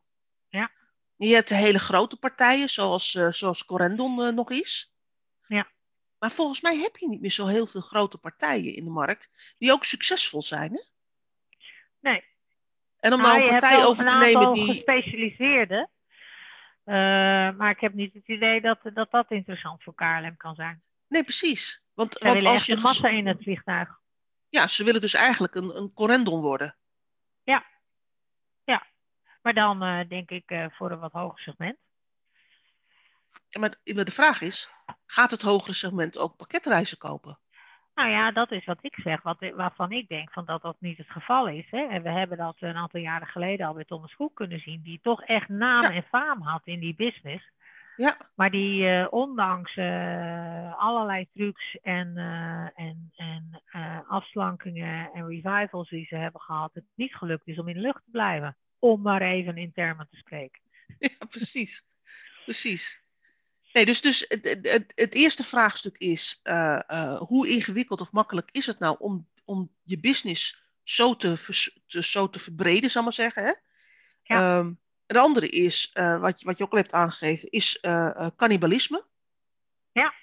Je 1.27 1.33
hebt 1.33 1.47
de 1.47 1.55
hele 1.55 1.79
grote 1.79 2.15
partijen, 2.17 2.69
zoals, 2.69 3.13
uh, 3.13 3.27
zoals 3.29 3.65
Corendon 3.65 4.19
uh, 4.19 4.29
nog 4.29 4.51
is. 4.51 4.93
Ja. 5.47 5.71
Maar 6.19 6.31
volgens 6.31 6.61
mij 6.61 6.77
heb 6.77 6.97
je 6.97 7.09
niet 7.09 7.21
meer 7.21 7.31
zo 7.31 7.47
heel 7.47 7.67
veel 7.67 7.81
grote 7.81 8.17
partijen 8.17 8.75
in 8.75 8.83
de 8.83 8.89
markt 8.89 9.53
die 9.57 9.71
ook 9.71 9.83
succesvol 9.83 10.41
zijn, 10.41 10.73
hè? 10.73 10.81
Nee. 11.99 12.23
En 12.99 13.13
om 13.13 13.21
nou, 13.21 13.37
nou 13.37 13.43
een 13.43 13.59
partij 13.59 13.85
over 13.85 14.05
te 14.05 14.17
nemen 14.17 14.51
die. 14.51 14.65
gespecialiseerde. 14.65 15.89
Uh, 16.85 16.95
maar 17.57 17.69
ik 17.69 17.79
heb 17.79 17.93
niet 17.93 18.13
het 18.13 18.27
idee 18.27 18.61
dat, 18.61 18.79
dat 18.93 19.11
dat 19.11 19.31
interessant 19.31 19.83
voor 19.83 19.95
KLM 19.95 20.37
kan 20.37 20.55
zijn. 20.55 20.83
Nee, 21.07 21.23
precies. 21.23 21.83
Want, 21.93 22.15
Zij 22.19 22.31
want 22.31 22.43
als 22.43 22.65
je. 22.65 22.77
massa 22.77 23.07
in 23.07 23.27
het 23.27 23.41
vliegtuig. 23.43 23.99
Ja, 24.49 24.67
ze 24.67 24.83
willen 24.83 25.01
dus 25.01 25.13
eigenlijk 25.13 25.55
een, 25.55 25.77
een 25.77 25.93
Corendon 25.93 26.41
worden. 26.41 26.75
Maar 29.43 29.53
dan 29.53 29.83
uh, 29.83 29.99
denk 30.07 30.29
ik 30.29 30.51
uh, 30.51 30.65
voor 30.69 30.91
een 30.91 30.99
wat 30.99 31.11
hoger 31.11 31.39
segment. 31.39 31.77
Maar 33.59 33.75
de 33.83 34.11
vraag 34.11 34.41
is, 34.41 34.69
gaat 35.05 35.31
het 35.31 35.41
hogere 35.41 35.73
segment 35.73 36.17
ook 36.17 36.35
pakketreizen 36.35 36.97
kopen? 36.97 37.37
Nou 37.95 38.09
ja, 38.09 38.31
dat 38.31 38.51
is 38.51 38.65
wat 38.65 38.77
ik 38.81 38.95
zeg, 38.95 39.21
wat, 39.21 39.37
waarvan 39.55 39.91
ik 39.91 40.07
denk 40.07 40.31
van 40.31 40.45
dat 40.45 40.61
dat 40.61 40.75
niet 40.79 40.97
het 40.97 41.09
geval 41.09 41.47
is. 41.47 41.65
Hè. 41.69 41.87
En 41.87 42.03
we 42.03 42.09
hebben 42.09 42.37
dat 42.37 42.55
een 42.59 42.75
aantal 42.75 42.99
jaren 42.99 43.27
geleden 43.27 43.67
al 43.67 43.73
bij 43.73 43.85
Thomas 43.85 44.15
Cook 44.15 44.35
kunnen 44.35 44.59
zien, 44.59 44.81
die 44.81 44.99
toch 45.01 45.23
echt 45.23 45.49
naam 45.49 45.81
ja. 45.81 45.91
en 45.91 46.03
faam 46.03 46.41
had 46.41 46.61
in 46.63 46.79
die 46.79 46.95
business. 46.95 47.51
Ja. 47.95 48.17
Maar 48.35 48.51
die 48.51 48.83
uh, 48.83 49.07
ondanks 49.09 49.75
uh, 49.75 50.75
allerlei 50.77 51.27
trucs 51.33 51.77
en, 51.81 52.13
uh, 52.15 52.79
en, 52.79 53.11
en 53.15 53.61
afslankingen 54.07 55.09
en 55.13 55.27
revivals 55.27 55.89
die 55.89 56.05
ze 56.05 56.15
hebben 56.15 56.41
gehad, 56.41 56.73
het 56.73 56.83
niet 56.95 57.15
gelukt 57.15 57.47
is 57.47 57.59
om 57.59 57.67
in 57.67 57.73
de 57.73 57.81
lucht 57.81 58.03
te 58.03 58.11
blijven. 58.11 58.55
Om 58.83 59.01
maar 59.01 59.21
even 59.21 59.57
in 59.57 59.71
termen 59.71 60.07
te 60.09 60.15
spreken. 60.17 60.61
Ja, 60.99 61.25
precies. 61.29 61.87
Precies. 62.43 63.01
Nee, 63.73 63.85
dus, 63.85 64.01
dus 64.01 64.25
het, 64.27 64.59
het, 64.61 64.91
het 64.95 65.13
eerste 65.13 65.43
vraagstuk 65.43 65.97
is: 65.97 66.41
hoe 67.17 67.47
ingewikkeld 67.47 68.01
of 68.01 68.11
makkelijk 68.11 68.49
is 68.51 68.65
het 68.65 68.79
nou 68.79 68.95
om, 68.99 69.27
om 69.45 69.71
je 69.83 69.99
business 69.99 70.63
zo 70.83 71.15
te, 71.15 71.37
te, 71.87 72.03
zo 72.03 72.29
te 72.29 72.39
verbreden, 72.39 72.89
zal 72.89 73.01
ik 73.01 73.07
maar 73.07 73.31
zeggen? 73.31 73.43
Hè? 73.43 73.53
Ja. 74.23 74.57
Um, 74.57 74.79
het 75.07 75.17
andere 75.17 75.47
is, 75.47 75.91
uh, 75.93 76.19
wat, 76.19 76.39
je, 76.39 76.45
wat 76.45 76.57
je 76.57 76.63
ook 76.63 76.71
al 76.71 76.77
hebt 76.77 76.93
aangegeven, 76.93 77.49
is 77.49 77.79
cannibalisme. 78.35 79.05
Ja. 79.91 80.13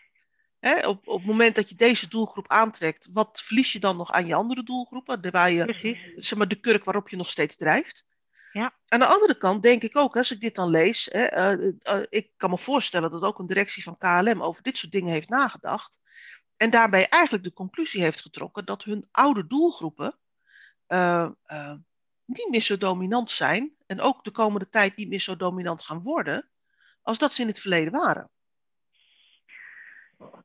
Hè, 0.59 0.87
op, 0.87 1.09
op 1.09 1.19
het 1.19 1.27
moment 1.27 1.55
dat 1.55 1.69
je 1.69 1.75
deze 1.75 2.09
doelgroep 2.09 2.49
aantrekt, 2.49 3.09
wat 3.13 3.43
verlies 3.45 3.73
je 3.73 3.79
dan 3.79 3.97
nog 3.97 4.13
aan 4.13 4.27
je 4.27 4.35
andere 4.35 4.63
doelgroepen? 4.63 5.31
Waar 5.31 5.51
je, 5.51 5.65
Precies. 5.65 6.29
Zeg 6.29 6.39
maar, 6.39 6.49
de 6.49 6.61
kurk 6.61 6.85
waarop 6.85 7.09
je 7.09 7.17
nog 7.17 7.31
steeds 7.31 7.57
drijft. 7.57 8.09
Ja. 8.53 8.75
Aan 8.89 8.99
de 8.99 9.07
andere 9.07 9.39
kant 9.39 9.63
denk 9.63 9.83
ik 9.83 9.97
ook, 9.97 10.17
als 10.17 10.31
ik 10.31 10.41
dit 10.41 10.55
dan 10.55 10.71
lees, 10.71 11.09
hè, 11.13 11.57
uh, 11.59 12.03
ik 12.09 12.31
kan 12.37 12.51
me 12.51 12.59
voorstellen 12.59 13.11
dat 13.11 13.23
ook 13.23 13.39
een 13.39 13.47
directie 13.47 13.83
van 13.83 13.99
KLM 13.99 14.43
over 14.43 14.63
dit 14.63 14.79
soort 14.79 14.93
dingen 14.93 15.13
heeft 15.13 15.29
nagedacht. 15.29 16.01
En 16.57 16.71
daarbij 16.71 17.09
eigenlijk 17.09 17.45
de 17.45 17.53
conclusie 17.53 18.03
heeft 18.03 18.21
getrokken 18.21 18.65
dat 18.65 18.85
hun 18.85 19.09
oude 19.11 19.47
doelgroepen 19.47 20.19
niet 22.25 22.49
meer 22.51 22.63
zo 22.63 22.77
dominant 22.77 23.31
zijn 23.31 23.75
en 23.87 24.01
ook 24.01 24.25
de 24.25 24.31
komende 24.31 24.69
tijd 24.69 24.97
niet 24.97 25.09
meer 25.09 25.21
zo 25.21 25.37
dominant 25.37 25.83
gaan 25.83 26.03
worden 26.03 26.51
als 27.03 27.19
dat 27.19 27.33
ze 27.33 27.43
in 27.43 27.49
het 27.49 27.61
verleden 27.61 27.93
waren. 27.93 28.31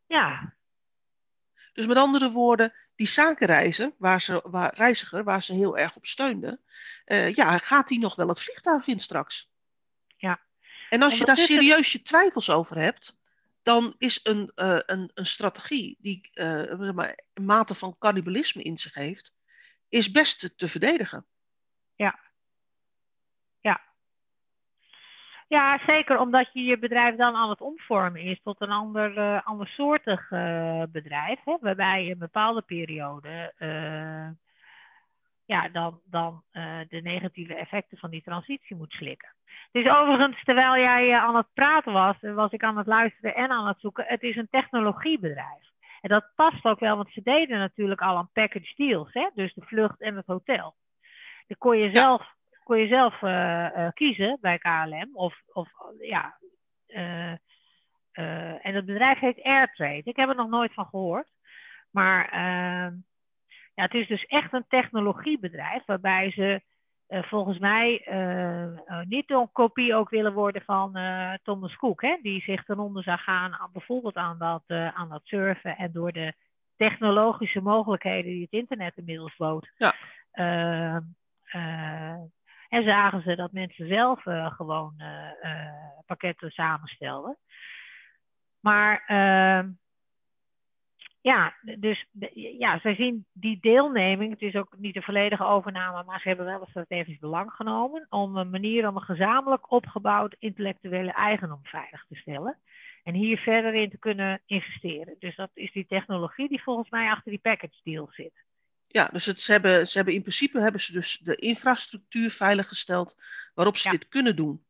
Ja. 0.05 0.55
Dus 1.73 1.85
met 1.85 1.97
andere 1.97 2.31
woorden, 2.31 2.73
die 2.95 3.07
zakenreizer, 3.07 3.93
waar 3.97 4.21
ze, 4.21 4.41
waar, 4.43 4.73
reiziger, 4.75 5.23
waar 5.23 5.43
ze 5.43 5.53
heel 5.53 5.77
erg 5.77 5.95
op 5.95 6.05
steunden, 6.05 6.61
uh, 7.05 7.33
ja, 7.33 7.57
gaat 7.57 7.87
die 7.87 7.99
nog 7.99 8.15
wel 8.15 8.27
het 8.27 8.41
vliegtuig 8.41 8.87
in 8.87 8.99
straks? 8.99 9.51
Ja. 10.17 10.41
En 10.89 11.01
als 11.01 11.13
en 11.13 11.19
je 11.19 11.25
daar 11.25 11.37
serieus 11.37 11.91
je 11.91 12.01
twijfels 12.01 12.49
over 12.49 12.77
hebt, 12.77 13.19
dan 13.63 13.95
is 13.97 14.19
een, 14.23 14.51
uh, 14.55 14.79
een, 14.85 15.11
een 15.13 15.25
strategie 15.25 15.97
die 15.99 16.29
uh, 16.33 16.63
een 16.67 17.15
mate 17.33 17.73
van 17.73 17.97
cannibalisme 17.97 18.61
in 18.61 18.77
zich 18.77 18.93
heeft, 18.93 19.33
is 19.89 20.11
best 20.11 20.39
te, 20.39 20.55
te 20.55 20.67
verdedigen. 20.67 21.25
Ja. 21.95 22.19
Ja, 25.47 25.79
zeker 25.85 26.19
omdat 26.19 26.53
je 26.53 26.63
je 26.63 26.79
bedrijf 26.79 27.15
dan 27.15 27.35
aan 27.35 27.49
het 27.49 27.61
omvormen 27.61 28.21
is 28.21 28.41
tot 28.43 28.61
een 28.61 28.71
ander, 28.71 29.17
uh, 29.17 29.41
andersoortig 29.43 30.31
uh, 30.31 30.83
bedrijf. 30.89 31.39
Hè, 31.43 31.57
waarbij 31.61 32.03
je 32.03 32.11
een 32.11 32.17
bepaalde 32.17 32.61
periode 32.61 33.53
uh, 33.59 34.27
ja, 35.45 35.69
dan, 35.69 36.01
dan 36.05 36.43
de 36.89 36.99
negatieve 37.03 37.55
effecten 37.55 37.97
van 37.97 38.09
die 38.09 38.21
transitie 38.23 38.75
moet 38.75 38.91
slikken. 38.91 39.33
Dus 39.71 39.87
overigens, 39.87 40.43
terwijl 40.43 40.77
jij 40.77 41.19
aan 41.19 41.35
het 41.35 41.53
praten 41.53 41.93
was, 41.93 42.15
was 42.21 42.51
ik 42.51 42.63
aan 42.63 42.77
het 42.77 42.87
luisteren 42.87 43.35
en 43.35 43.49
aan 43.49 43.67
het 43.67 43.79
zoeken. 43.79 44.05
Het 44.07 44.21
is 44.21 44.35
een 44.35 44.49
technologiebedrijf. 44.49 45.71
En 46.01 46.09
dat 46.09 46.31
past 46.35 46.65
ook 46.65 46.79
wel, 46.79 46.95
want 46.95 47.11
ze 47.11 47.21
deden 47.23 47.59
natuurlijk 47.59 48.01
al 48.01 48.17
aan 48.17 48.29
package 48.33 48.73
deals. 48.75 49.13
Hè? 49.13 49.29
Dus 49.33 49.53
de 49.53 49.61
vlucht 49.65 50.01
en 50.01 50.15
het 50.15 50.25
hotel. 50.25 50.75
Dan 51.47 51.57
kon 51.57 51.77
je 51.77 51.89
zelf. 51.93 52.34
Kon 52.65 52.77
je 52.77 52.87
zelf 52.87 53.21
uh, 53.21 53.69
uh, 53.77 53.87
kiezen 53.93 54.37
bij 54.41 54.57
KLM. 54.57 55.09
Of, 55.13 55.41
of 55.53 55.69
ja. 55.99 56.37
Uh, 56.87 57.31
en 58.65 58.75
het 58.75 58.85
bedrijf 58.85 59.19
heet 59.19 59.43
Airtrade. 59.43 60.01
Ik 60.03 60.15
heb 60.15 60.29
er 60.29 60.35
nog 60.35 60.49
nooit 60.49 60.73
van 60.73 60.85
gehoord. 60.85 61.29
Maar 61.91 62.29
ehm, 62.29 62.93
ja, 63.73 63.83
het 63.83 63.93
is 63.93 64.07
dus 64.07 64.25
echt 64.25 64.53
een 64.53 64.65
technologiebedrijf 64.67 65.85
waarbij 65.85 66.31
ze 66.31 66.61
volgens 67.07 67.57
mij 67.59 68.05
niet 69.07 69.31
een 69.31 69.51
kopie 69.51 69.95
ook 69.95 70.09
willen 70.09 70.33
worden 70.33 70.61
van 70.61 70.99
Thomas 71.43 71.75
Cook. 71.75 72.01
Hè, 72.01 72.17
die 72.21 72.41
zich 72.41 72.63
ten 72.63 72.79
onder 72.79 73.03
zou 73.03 73.17
gaan 73.17 73.53
aan, 73.53 73.69
bijvoorbeeld 73.73 74.15
aan 74.15 74.37
dat, 74.37 74.63
aan 74.67 75.09
dat 75.09 75.21
surfen 75.23 75.77
en 75.77 75.91
door 75.91 76.11
de 76.11 76.33
technologische 76.75 77.61
mogelijkheden 77.61 78.31
die 78.31 78.41
het 78.41 78.51
internet 78.51 78.97
inmiddels 78.97 79.35
bood. 79.35 79.71
Ja. 79.77 79.93
En 82.75 82.83
zagen 82.83 83.21
ze 83.21 83.35
dat 83.35 83.51
mensen 83.51 83.87
zelf 83.87 84.25
uh, 84.25 84.51
gewoon 84.51 84.93
uh, 84.97 85.69
pakketten 86.05 86.51
samenstelden. 86.51 87.37
Maar 88.59 89.03
ehm, 89.07 89.69
ja, 91.21 91.53
dus 91.77 92.05
ja, 92.33 92.79
zij 92.79 92.95
zien 92.95 93.25
die 93.33 93.57
deelneming, 93.61 94.31
het 94.31 94.41
is 94.41 94.55
ook 94.55 94.77
niet 94.77 94.93
de 94.93 95.01
volledige 95.01 95.43
overname, 95.43 96.03
maar 96.03 96.19
ze 96.19 96.27
hebben 96.27 96.45
wel 96.45 96.61
een 96.61 96.67
strategisch 96.67 97.19
belang 97.19 97.51
genomen 97.51 98.07
om 98.09 98.37
een 98.37 98.49
manier 98.49 98.87
om 98.87 98.95
een 98.95 99.01
gezamenlijk 99.01 99.71
opgebouwd 99.71 100.35
intellectuele 100.39 101.11
eigendom 101.11 101.63
veilig 101.63 102.05
te 102.07 102.15
stellen. 102.15 102.57
En 103.03 103.13
hier 103.13 103.37
verder 103.37 103.73
in 103.73 103.89
te 103.89 103.99
kunnen 103.99 104.41
investeren. 104.45 105.15
Dus 105.19 105.35
dat 105.35 105.51
is 105.53 105.71
die 105.71 105.85
technologie 105.85 106.49
die 106.49 106.63
volgens 106.63 106.89
mij 106.89 107.09
achter 107.09 107.31
die 107.31 107.41
package 107.41 107.79
deal 107.83 108.07
zit. 108.11 108.44
Ja, 108.95 109.09
dus 109.11 109.25
het, 109.25 109.41
ze, 109.41 109.51
hebben, 109.51 109.87
ze 109.87 109.95
hebben 109.97 110.13
in 110.13 110.21
principe 110.21 110.61
hebben 110.61 110.81
ze 110.81 110.91
dus 110.91 111.19
de 111.23 111.35
infrastructuur 111.35 112.31
veiliggesteld 112.31 113.21
waarop 113.53 113.77
ze 113.77 113.83
ja. 113.83 113.91
dit 113.91 114.07
kunnen 114.07 114.35
doen. 114.35 114.65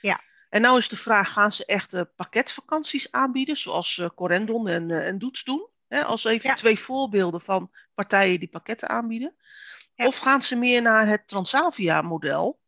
Ja. 0.00 0.20
En 0.48 0.60
nou 0.60 0.78
is 0.78 0.88
de 0.88 0.96
vraag, 0.96 1.32
gaan 1.32 1.52
ze 1.52 1.64
echt 1.64 1.94
uh, 1.94 2.00
pakketvakanties 2.16 3.12
aanbieden, 3.12 3.56
zoals 3.56 3.96
uh, 3.96 4.08
Corendon 4.14 4.68
en, 4.68 4.88
uh, 4.88 5.06
en 5.06 5.18
Doets 5.18 5.44
doen? 5.44 5.68
Hè, 5.88 6.02
als 6.02 6.24
even 6.24 6.48
Ja. 6.48 6.54
twee 6.54 6.78
voorbeelden 6.78 7.40
van 7.40 7.70
partijen 7.94 8.40
die 8.40 8.48
pakketten 8.48 8.88
aanbieden. 8.88 9.34
Ja. 9.94 10.06
Of 10.06 10.16
gaan 10.18 10.42
ze 10.42 10.56
meer 10.56 10.82
naar 10.82 11.08
het 11.08 11.28
Transavia-model, 11.28 12.60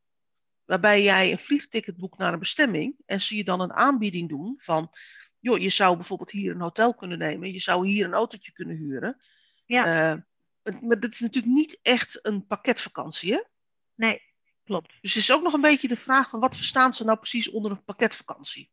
waarbij 0.65 1.03
jij 1.03 1.33
een 1.33 1.41
vliegticket 1.41 1.97
boekt 1.97 2.19
naar 2.19 2.33
een 2.33 2.39
bestemming 2.39 2.95
en 3.07 3.21
ze 3.21 3.37
je 3.37 3.45
dan 3.45 3.61
een 3.61 3.73
aanbieding 3.73 4.29
doen 4.29 4.55
van, 4.59 4.91
joh, 5.39 5.59
je 5.59 5.71
zou 5.71 5.97
bijvoorbeeld 5.97 6.31
hier 6.31 6.55
een 6.55 6.61
hotel 6.61 6.95
kunnen 6.95 7.19
nemen, 7.19 7.53
je 7.53 7.61
zou 7.61 7.87
hier 7.87 8.05
een 8.05 8.15
autootje 8.15 8.53
kunnen 8.53 8.77
huren. 8.77 9.17
Ja. 9.67 10.27
Maar 10.81 11.01
dat 11.01 11.13
is 11.13 11.21
natuurlijk 11.21 11.55
niet 11.55 11.79
echt 11.83 12.19
een 12.23 12.47
pakketvakantie, 12.47 13.33
hè? 13.33 13.41
Nee, 13.95 14.23
klopt. 14.65 14.93
Dus 15.01 15.15
het 15.15 15.23
is 15.23 15.33
ook 15.33 15.43
nog 15.43 15.53
een 15.53 15.61
beetje 15.61 15.89
de 15.89 15.97
vraag 15.97 16.31
van 16.31 16.41
wat 16.41 16.57
verstaan 16.57 16.95
ze 16.95 17.05
nou 17.05 17.19
precies 17.19 17.51
onder 17.51 17.71
een 17.71 17.85
pakketvakantie? 17.85 18.71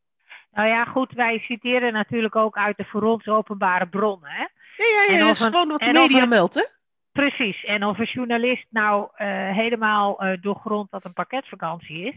Nou 0.51 0.67
ja, 0.67 0.85
goed, 0.85 1.11
wij 1.11 1.39
citeren 1.39 1.93
natuurlijk 1.93 2.35
ook 2.35 2.57
uit 2.57 2.77
de 2.77 2.85
voor 2.85 3.03
ons 3.03 3.27
openbare 3.27 3.87
bronnen. 3.87 4.29
Hè? 4.29 4.41
Ja, 4.41 4.47
ja, 4.77 5.11
ja, 5.11 5.19
En 5.19 5.25
dat 5.25 5.35
is 5.35 5.41
gewoon 5.41 5.67
wat 5.67 5.79
de 5.79 5.91
media 5.91 6.21
een- 6.21 6.29
meldt, 6.29 6.53
hè? 6.53 6.63
Precies. 7.11 7.63
En 7.63 7.83
of 7.83 7.99
een 7.99 8.05
journalist 8.13 8.65
nou 8.69 9.09
eh, 9.15 9.27
helemaal 9.51 10.19
eh 10.21 10.41
doorgrond 10.41 10.91
dat 10.91 11.05
een 11.05 11.13
pakketvakantie 11.13 12.05
is, 12.05 12.15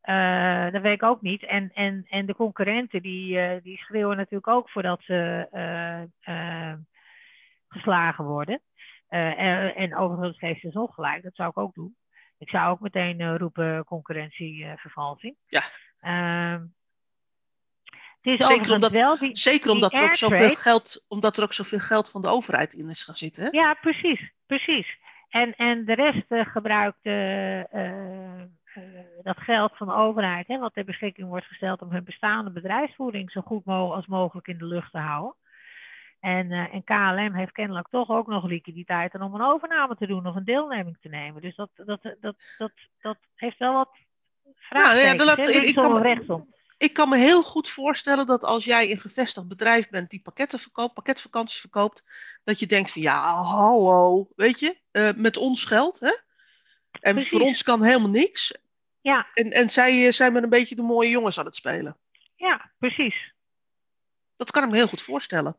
eh, 0.00 0.70
dat 0.70 0.82
weet 0.82 0.94
ik 0.94 1.02
ook 1.02 1.22
niet. 1.22 1.42
En, 1.44 1.70
en, 1.74 2.06
en 2.08 2.26
de 2.26 2.34
concurrenten 2.34 3.02
die, 3.02 3.60
die 3.62 3.78
schreeuwen 3.78 4.16
natuurlijk 4.16 4.48
ook 4.48 4.70
voordat 4.70 5.00
ze 5.02 5.48
geslagen 7.68 8.24
worden. 8.24 8.60
Eh, 9.12 9.38
en, 9.38 9.74
en 9.74 9.96
overigens 9.96 10.38
geeft 10.38 10.60
ze 10.60 10.70
zo 10.70 10.86
gelijk, 10.86 11.22
dat 11.22 11.34
zou 11.34 11.48
ik 11.50 11.58
ook 11.58 11.74
doen. 11.74 11.96
Ik 12.38 12.48
zou 12.48 12.70
ook 12.70 12.80
meteen 12.80 13.20
eh, 13.20 13.36
roepen 13.36 13.84
concurrentievervalsing. 13.84 15.36
Ja. 15.46 15.62
Ehm, 16.00 16.60
het 18.20 18.40
is 18.40 18.46
Zeker 18.46 18.72
omdat- 18.74 18.90
wel 18.90 19.18
die, 19.18 19.36
Zeker 19.38 19.62
die 19.62 19.72
omdat 19.72 19.92
er, 19.92 20.02
ook 20.02 20.14
zoveel 20.14 20.54
geld, 20.54 21.04
omdat 21.08 21.36
er 21.36 21.42
ook 21.42 21.52
zoveel 21.52 21.78
geld 21.78 22.10
van 22.10 22.22
de 22.22 22.28
overheid 22.28 22.72
in 22.74 22.88
is 22.88 23.02
gaan 23.04 23.14
zitten, 23.14 23.42
hè? 23.44 23.48
Ja, 23.50 23.74
precies, 23.74 24.32
precies. 24.46 24.98
En, 25.28 25.54
en 25.56 25.84
de 25.84 25.94
rest 25.94 26.30
eh, 26.30 26.46
gebruikt 26.46 27.02
dat 29.22 29.38
geld 29.38 29.76
van 29.76 29.86
de 29.86 29.94
overheid, 29.94 30.46
hè, 30.46 30.58
wat 30.58 30.74
ter 30.74 30.84
beschikking 30.84 31.28
wordt 31.28 31.46
gesteld 31.46 31.82
om 31.82 31.90
hun 31.90 32.04
bestaande 32.04 32.50
bedrijfsvoering 32.50 33.30
zo 33.30 33.40
goed 33.40 33.64
mo- 33.64 33.92
als 33.92 34.06
mogelijk 34.06 34.46
in 34.46 34.58
de 34.58 34.64
lucht 34.66 34.90
te 34.92 34.98
houden. 34.98 35.34
En, 36.22 36.50
eh, 36.52 36.74
en 36.74 36.84
KLM 36.84 37.34
heeft 37.34 37.52
kennelijk 37.52 37.88
toch 37.88 38.08
ook 38.08 38.26
nog 38.26 38.44
liquiditeit 38.44 39.14
om 39.14 39.34
een 39.34 39.42
overname 39.42 39.96
te 39.96 40.06
doen 40.06 40.26
of 40.26 40.34
een 40.34 40.44
deelneming 40.44 40.96
te 41.00 41.08
nemen. 41.08 41.42
Dus 41.42 41.56
dat, 41.56 41.70
dat, 41.74 42.02
dat, 42.20 42.36
dat, 42.58 42.72
dat 43.00 43.16
heeft 43.34 43.58
wel 43.58 43.72
wat 43.72 43.88
vraagtekens, 44.54 45.16
dat 45.16 45.26
laat- 45.26 45.46
hè, 45.46 45.52
ik- 45.52 45.74
kan- 45.74 46.02
rechtsom. 46.02 46.54
Ik 46.78 46.92
kan 46.92 47.08
me 47.08 47.16
heel 47.16 47.42
goed 47.42 47.68
voorstellen 47.70 48.26
dat 48.26 48.42
als 48.44 48.64
jij 48.64 48.90
een 48.90 49.00
gevestigd 49.00 49.48
bedrijf 49.48 49.88
bent 49.88 50.10
die 50.10 50.22
pakketten 50.22 50.58
verkoopt, 50.58 50.94
pakketvakanties 50.94 51.60
verkoopt, 51.60 52.04
dat 52.44 52.58
je 52.58 52.66
denkt 52.66 52.90
van 52.90 53.02
ja, 53.02 53.42
hallo, 53.42 54.28
weet 54.36 54.58
je, 54.58 54.78
eh, 54.90 55.10
met 55.16 55.36
ons 55.36 55.64
geld, 55.64 56.00
hè? 56.00 56.16
En 57.00 57.12
Precies. 57.14 57.28
voor 57.30 57.40
ons 57.40 57.62
kan 57.62 57.82
helemaal 57.82 58.08
niks. 58.10 58.54
Ja, 59.00 59.26
En, 59.34 59.50
en 59.50 59.70
zij 59.70 60.06
eh, 60.06 60.12
zijn 60.12 60.32
met 60.32 60.42
een 60.42 60.48
beetje 60.48 60.74
de 60.76 60.82
mooie 60.82 61.10
jongens 61.10 61.38
aan 61.38 61.44
het 61.44 61.56
spelen. 61.56 61.96
ja, 62.36 62.70
precies. 62.78 63.32
Dat 64.36 64.50
kan 64.50 64.62
ik 64.64 64.70
me 64.70 64.76
heel 64.76 64.86
goed 64.88 65.02
voorstellen. 65.02 65.56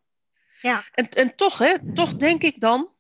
Ja. 0.64 0.84
En, 0.92 1.10
en 1.10 1.36
toch, 1.36 1.58
hè, 1.58 1.94
toch 1.94 2.16
denk 2.16 2.42
ik 2.44 2.60
dan, 2.60 2.92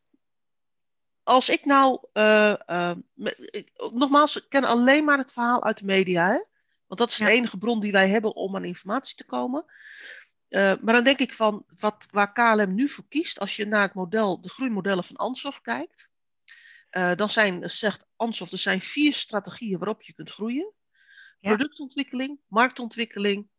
als 1.23 1.49
ik 1.49 1.65
nou, 1.65 1.99
eh, 2.13 2.69
eh, 2.69 2.97
ik- 3.35 3.71
nogmaals, 3.91 4.35
ik 4.35 4.45
ken 4.49 4.63
alleen 4.63 5.05
maar 5.05 5.17
het 5.17 5.31
verhaal 5.31 5.63
uit 5.63 5.77
de 5.77 5.85
media, 5.85 6.27
hè? 6.27 6.41
Want 6.87 6.99
dat 6.99 7.09
is 7.09 7.17
de 7.17 7.29
enige 7.29 7.57
bron 7.57 7.79
die 7.79 7.91
wij 7.91 8.09
hebben 8.09 8.35
om 8.35 8.55
aan 8.55 8.65
informatie 8.65 9.15
te 9.15 9.25
komen. 9.25 9.65
Eh, 10.47 10.73
maar 10.81 10.93
dan 10.93 11.03
denk 11.03 11.19
ik 11.19 11.33
van 11.33 11.65
wat, 11.79 12.07
waar 12.11 12.33
KLM 12.33 12.73
nu 12.73 12.89
voor 12.89 13.07
kiest, 13.09 13.39
als 13.39 13.55
je 13.55 13.65
naar 13.65 13.81
het 13.81 13.93
model, 13.93 14.41
de 14.41 14.49
groeimodellen 14.49 15.03
van 15.03 15.15
Ansoff 15.15 15.61
kijkt, 15.61 16.09
dan 17.15 17.29
zijn, 17.29 17.69
zegt 17.69 18.05
Ansoff, 18.15 18.51
er 18.51 18.57
zijn 18.57 18.81
vier 18.81 19.13
strategieën 19.13 19.77
waarop 19.77 20.01
je 20.01 20.13
kunt 20.13 20.31
groeien. 20.31 20.73
Ja. 21.39 21.49
Productontwikkeling, 21.49 22.39
marktontwikkeling, 22.47 23.49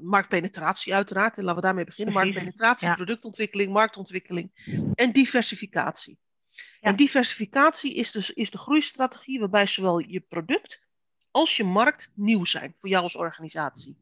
marktpenetratie 0.00 0.94
uiteraard. 0.94 1.36
En 1.36 1.42
laten 1.44 1.60
we 1.60 1.66
daarmee 1.66 1.84
beginnen. 1.84 2.14
Marktpenetratie, 2.14 2.88
ja. 2.88 2.94
productontwikkeling, 2.94 3.72
marktontwikkeling 3.72 4.50
en 4.94 5.12
diversificatie. 5.12 6.18
Ja. 6.50 6.88
En 6.88 6.96
diversificatie 6.96 7.94
is 7.94 8.10
dus 8.10 8.30
is 8.30 8.50
de 8.50 8.58
groeistrategie 8.58 9.38
waarbij 9.38 9.66
zowel 9.66 9.98
je 9.98 10.20
product 10.20 10.86
als 11.30 11.56
je 11.56 11.64
markt 11.64 12.10
nieuw 12.14 12.44
zijn 12.44 12.74
voor 12.76 12.88
jou 12.88 13.02
als 13.02 13.16
organisatie. 13.16 13.98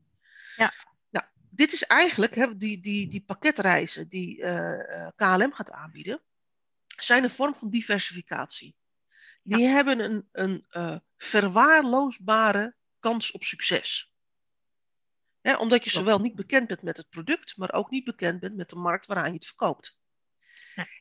Ja. 0.56 0.72
Nou, 1.10 1.24
dit 1.50 1.72
is 1.72 1.82
eigenlijk 1.82 2.34
hè, 2.34 2.56
die, 2.56 2.80
die, 2.80 3.08
die 3.08 3.24
pakketreizen 3.26 4.08
die 4.08 4.42
eh, 4.42 5.06
eh, 5.06 5.08
KLM 5.16 5.52
gaat 5.52 5.70
aanbieden, 5.70 6.20
zijn 6.86 7.24
een 7.24 7.30
vorm 7.30 7.54
van 7.54 7.70
diversificatie. 7.70 8.76
Die 9.42 9.66
hebben 9.66 10.00
een, 10.00 10.28
een 10.32 10.66
eh, 10.68 10.96
verwaarloosbare 11.16 12.74
kans 12.98 13.30
op 13.30 13.44
succes. 13.44 14.12
Omdat 15.54 15.84
je 15.84 15.90
zowel 15.90 16.18
niet 16.18 16.34
bekend 16.34 16.66
bent 16.66 16.82
met 16.82 16.96
het 16.96 17.08
product, 17.08 17.56
maar 17.56 17.72
ook 17.72 17.90
niet 17.90 18.04
bekend 18.04 18.40
bent 18.40 18.56
met 18.56 18.68
de 18.68 18.76
markt 18.76 19.06
waaraan 19.06 19.28
je 19.28 19.34
het 19.34 19.46
verkoopt. 19.46 19.98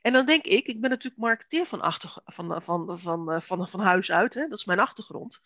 En 0.01 0.13
dan 0.13 0.25
denk 0.25 0.45
ik, 0.45 0.67
ik 0.67 0.81
ben 0.81 0.89
natuurlijk 0.89 1.21
marketeer 1.21 1.65
van, 1.65 1.81
achter, 1.81 2.17
van, 2.25 2.61
van, 2.61 2.99
van, 2.99 3.31
eh, 3.31 3.41
van, 3.41 3.69
van 3.69 3.79
huis 3.79 4.11
uit, 4.11 4.33
hè, 4.33 4.47
dat 4.47 4.59
is 4.59 4.65
mijn 4.65 4.79
achtergrond. 4.79 5.41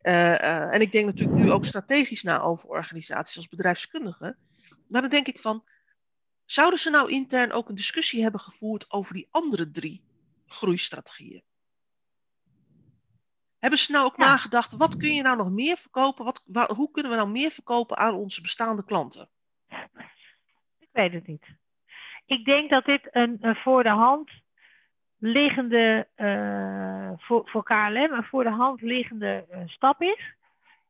Eh, 0.00 0.40
eh, 0.40 0.74
en 0.74 0.80
ik 0.80 0.92
denk 0.92 1.06
natuurlijk 1.06 1.38
nu 1.38 1.50
ook 1.50 1.64
strategisch 1.64 2.22
na 2.22 2.40
over 2.40 2.68
organisaties 2.68 3.36
als 3.36 3.48
bedrijfskundige. 3.48 4.36
Maar 4.88 5.00
dan 5.00 5.10
denk 5.10 5.26
ik 5.26 5.38
van, 5.38 5.64
zouden 6.44 6.78
ze 6.78 6.90
nou 6.90 7.10
intern 7.10 7.52
ook 7.52 7.68
een 7.68 7.74
discussie 7.74 8.22
hebben 8.22 8.40
gevoerd 8.40 8.90
over 8.90 9.14
die 9.14 9.28
andere 9.30 9.70
drie 9.70 10.02
groeistrategieën? 10.46 11.42
Hebben 13.58 13.78
ze 13.78 13.92
nou 13.92 14.04
ook 14.04 14.16
Ja. 14.16 14.24
nagedacht, 14.24 14.76
wat 14.76 14.96
kun 14.96 15.14
je 15.14 15.22
nou 15.22 15.36
nog 15.36 15.50
meer 15.50 15.76
verkopen? 15.76 16.24
Wat, 16.24 16.42
wa- 16.46 16.74
hoe 16.74 16.90
kunnen 16.90 17.10
we 17.12 17.18
nou 17.18 17.28
meer 17.30 17.50
verkopen 17.50 17.96
aan 17.96 18.14
onze 18.14 18.40
bestaande 18.40 18.84
klanten? 18.84 19.28
Ik 20.78 20.88
weet 20.92 21.12
het 21.12 21.26
niet. 21.26 21.46
Ik 22.26 22.44
denk 22.44 22.70
dat 22.70 22.84
dit 22.84 23.08
een, 23.10 23.38
een 23.40 23.56
voor 23.56 23.82
de 23.82 23.88
hand 23.88 24.30
liggende, 25.18 26.08
eh, 26.14 27.10
voor, 27.16 27.48
voor 27.48 27.62
KLM, 27.62 28.12
een 28.12 28.24
voor 28.24 28.44
de 28.44 28.50
hand 28.50 28.80
liggende 28.80 29.46
eh, 29.50 29.60
stap 29.66 30.02
is. 30.02 30.36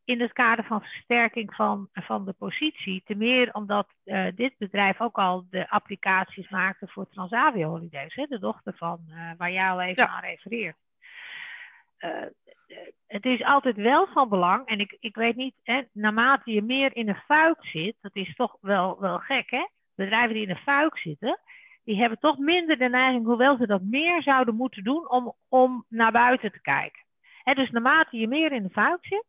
In 0.05 0.21
het 0.21 0.33
kader 0.33 0.65
van 0.65 0.81
versterking 0.81 1.55
van, 1.55 1.89
van 1.93 2.25
de 2.25 2.33
positie. 2.33 3.03
Ten 3.05 3.19
meer 3.19 3.53
omdat 3.55 3.89
eh, 4.05 4.27
dit 4.35 4.55
bedrijf 4.59 5.01
ook 5.01 5.19
al 5.19 5.47
de 5.51 5.71
applicaties 5.71 6.49
maakte 6.49 6.89
voor 6.89 7.09
Transavia 7.09 7.67
Holidays. 7.67 8.15
Hè, 8.15 8.27
de 8.27 8.39
dochter 8.39 8.75
van 8.77 9.01
waar 9.39 9.53
jij 9.53 9.71
al 9.71 9.81
even 9.81 10.03
Ja. 10.03 10.09
aan 10.09 10.23
refereert. 10.23 10.77
Eh, 11.99 12.11
het 13.07 13.25
is 13.25 13.43
altijd 13.43 13.77
wel 13.77 14.07
van 14.07 14.29
belang, 14.29 14.67
en 14.67 14.81
ik, 14.81 14.97
ik 15.01 15.15
weet 15.15 15.37
niet, 15.37 15.55
hè, 15.63 15.83
naarmate 15.93 16.51
je 16.51 16.63
meer 16.63 16.97
in 16.97 17.09
een 17.09 17.23
fuik 17.27 17.67
zit, 17.67 17.97
dat 18.01 18.17
is 18.17 18.35
toch 18.35 18.57
wel, 18.61 19.01
wel 19.01 19.19
gek, 19.19 19.51
hè? 19.51 19.67
Bedrijven 19.95 20.35
die 20.35 20.43
in 20.43 20.51
een 20.51 20.57
fuik 20.57 20.99
zitten, 20.99 21.39
die 21.85 21.99
hebben 21.99 22.19
toch 22.19 22.39
minder 22.39 22.79
de 22.79 22.89
neiging, 22.89 23.25
hoewel 23.25 23.57
ze 23.57 23.67
dat 23.67 23.83
meer 23.83 24.23
zouden 24.23 24.55
moeten 24.55 24.85
doen, 24.85 25.11
om, 25.11 25.35
om 25.49 25.85
naar 25.89 26.13
buiten 26.13 26.53
te 26.53 26.61
kijken. 26.61 27.03
Hè, 27.43 27.55
dus 27.55 27.71
naarmate 27.71 28.17
je 28.17 28.29
meer 28.29 28.53
in 28.53 28.63
de 28.63 28.71
fuik 28.71 29.07
zit, 29.07 29.27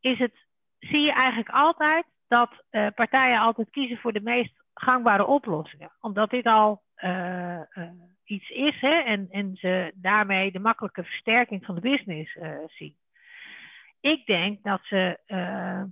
is 0.00 0.18
het, 0.18 0.46
zie 0.78 1.00
je 1.00 1.12
eigenlijk 1.12 1.50
altijd 1.50 2.04
dat 2.28 2.50
eh, 2.70 2.86
partijen 2.94 3.38
altijd 3.38 3.70
kiezen 3.70 3.98
voor 3.98 4.12
de 4.12 4.20
meest 4.20 4.64
gangbare 4.74 5.26
oplossingen. 5.26 5.92
Omdat 6.00 6.30
dit 6.30 6.46
al 6.46 6.82
eh, 6.94 7.60
eh, 7.60 7.90
iets 8.24 8.50
is 8.50 8.80
hè, 8.80 9.00
en, 9.00 9.28
en 9.30 9.56
ze 9.56 9.92
daarmee 9.94 10.52
de 10.52 10.58
makkelijke 10.58 11.04
versterking 11.04 11.64
van 11.64 11.74
de 11.74 11.80
business 11.80 12.36
eh, 12.36 12.58
zien. 12.66 12.96
Ik 14.00 14.26
denk 14.26 14.62
dat 14.62 14.80
ze, 14.82 15.18
eh, 15.26 15.82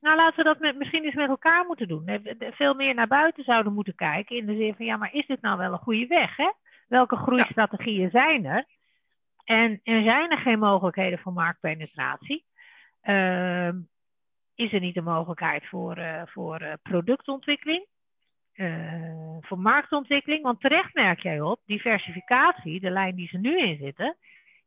nou 0.00 0.16
laten 0.16 0.36
we 0.36 0.42
dat 0.42 0.58
met, 0.58 0.76
misschien 0.76 1.04
eens 1.04 1.14
met 1.14 1.28
elkaar 1.28 1.66
moeten 1.66 1.88
doen. 1.88 2.06
Eh, 2.06 2.52
Veel 2.52 2.74
meer 2.74 2.94
naar 2.94 3.06
buiten 3.06 3.44
zouden 3.44 3.72
moeten 3.72 3.94
kijken 3.94 4.36
in 4.36 4.46
de 4.46 4.56
zin 4.56 4.74
van 4.74 4.86
ja, 4.86 4.96
maar 4.96 5.14
is 5.14 5.26
dit 5.26 5.40
nou 5.40 5.58
wel 5.58 5.72
een 5.72 5.78
goede 5.78 6.06
weg? 6.06 6.36
Hè? 6.36 6.52
Welke 6.88 7.16
groeistrategieën 7.16 8.10
zijn 8.10 8.44
er? 8.44 8.66
En, 9.44 9.80
en 9.82 10.04
zijn 10.04 10.30
er 10.30 10.38
geen 10.38 10.58
mogelijkheden 10.58 11.18
voor 11.18 11.32
marktpenetratie? 11.32 12.44
Ehm, 13.00 13.78
is 14.54 14.72
er 14.72 14.80
niet 14.80 14.94
de 14.94 15.02
mogelijkheid 15.02 15.66
voor, 15.66 15.98
voor 16.24 16.78
productontwikkeling? 16.82 17.86
Eh, 18.54 19.36
voor 19.40 19.58
marktontwikkeling? 19.58 20.42
Want 20.42 20.60
terecht 20.60 20.94
merk 20.94 21.20
jij 21.20 21.40
op, 21.40 21.60
diversificatie, 21.66 22.80
de 22.80 22.90
lijn 22.90 23.14
die 23.14 23.28
ze 23.28 23.38
nu 23.38 23.58
in 23.58 23.78
zitten, 23.80 24.16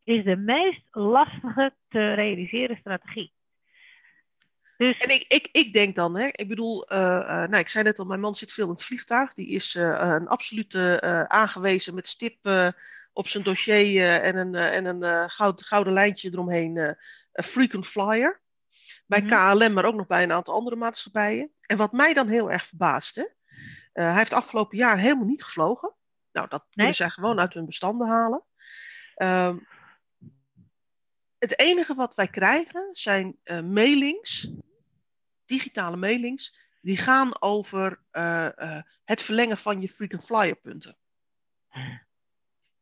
is 0.03 0.23
de 0.23 0.35
meest 0.35 0.81
lastige 0.91 1.73
te 1.89 2.13
realiseren 2.13 2.77
strategie. 2.77 3.31
Dus 4.77 4.97
En 4.97 5.09
ik, 5.09 5.25
ik, 5.27 5.49
ik 5.51 5.73
denk 5.73 5.95
dan, 5.95 6.17
hè, 6.17 6.25
ik 6.25 6.47
bedoel, 6.47 6.87
eh, 6.87 7.17
eh, 7.17 7.49
nou, 7.49 7.57
ik 7.57 7.67
zei 7.67 7.83
net 7.83 7.99
al, 7.99 8.05
mijn 8.05 8.19
man 8.19 8.35
zit 8.35 8.53
veel 8.53 8.65
in 8.65 8.71
het 8.71 8.83
vliegtuig. 8.83 9.33
Die 9.33 9.47
is 9.47 9.73
een 9.73 10.27
absolute 10.27 11.01
aangewezen 11.27 11.95
met 11.95 12.07
stip 12.07 12.37
op 13.13 13.27
zijn 13.27 13.43
dossier 13.43 14.21
en 14.21 14.37
een, 14.37 14.55
en 14.55 14.85
een 14.85 15.29
goud, 15.29 15.63
gouden 15.63 15.93
lijntje 15.93 16.29
eromheen, 16.31 16.77
een 17.31 17.43
frequent 17.43 17.87
flyer. 17.87 18.41
Bij 19.05 19.21
Mhm. 19.21 19.57
KLM, 19.57 19.73
maar 19.73 19.85
ook 19.85 19.95
nog 19.95 20.07
bij 20.07 20.23
een 20.23 20.31
aantal 20.31 20.53
andere 20.53 20.75
maatschappijen. 20.75 21.51
En 21.61 21.77
wat 21.77 21.91
mij 21.91 22.13
dan 22.13 22.27
heel 22.27 22.51
erg 22.51 22.65
verbaast, 22.65 23.15
hè, 23.15 23.21
eh, 23.21 23.29
hij 24.03 24.15
heeft 24.15 24.33
afgelopen 24.33 24.77
jaar 24.77 24.97
helemaal 24.97 25.25
niet 25.25 25.43
gevlogen. 25.43 25.93
Nou, 26.31 26.47
dat 26.47 26.65
kunnen 26.69 26.95
zij 26.95 27.09
gewoon 27.09 27.39
uit 27.39 27.53
hun 27.53 27.65
bestanden 27.65 28.07
halen. 28.07 28.43
Ehm, 29.15 29.57
het 31.37 31.59
enige 31.59 31.95
wat 31.95 32.15
wij 32.15 32.27
krijgen 32.27 32.89
zijn 32.93 33.39
eh, 33.43 33.61
mailings, 33.61 34.51
digitale 35.45 35.97
mailings, 35.97 36.59
die 36.81 36.97
gaan 36.97 37.41
over 37.41 38.01
eh, 38.11 38.57
eh, 38.57 38.83
het 39.03 39.21
verlengen 39.21 39.57
van 39.57 39.81
je 39.81 39.89
frequent 39.89 40.25
flyer 40.25 40.55
punten. 40.55 40.97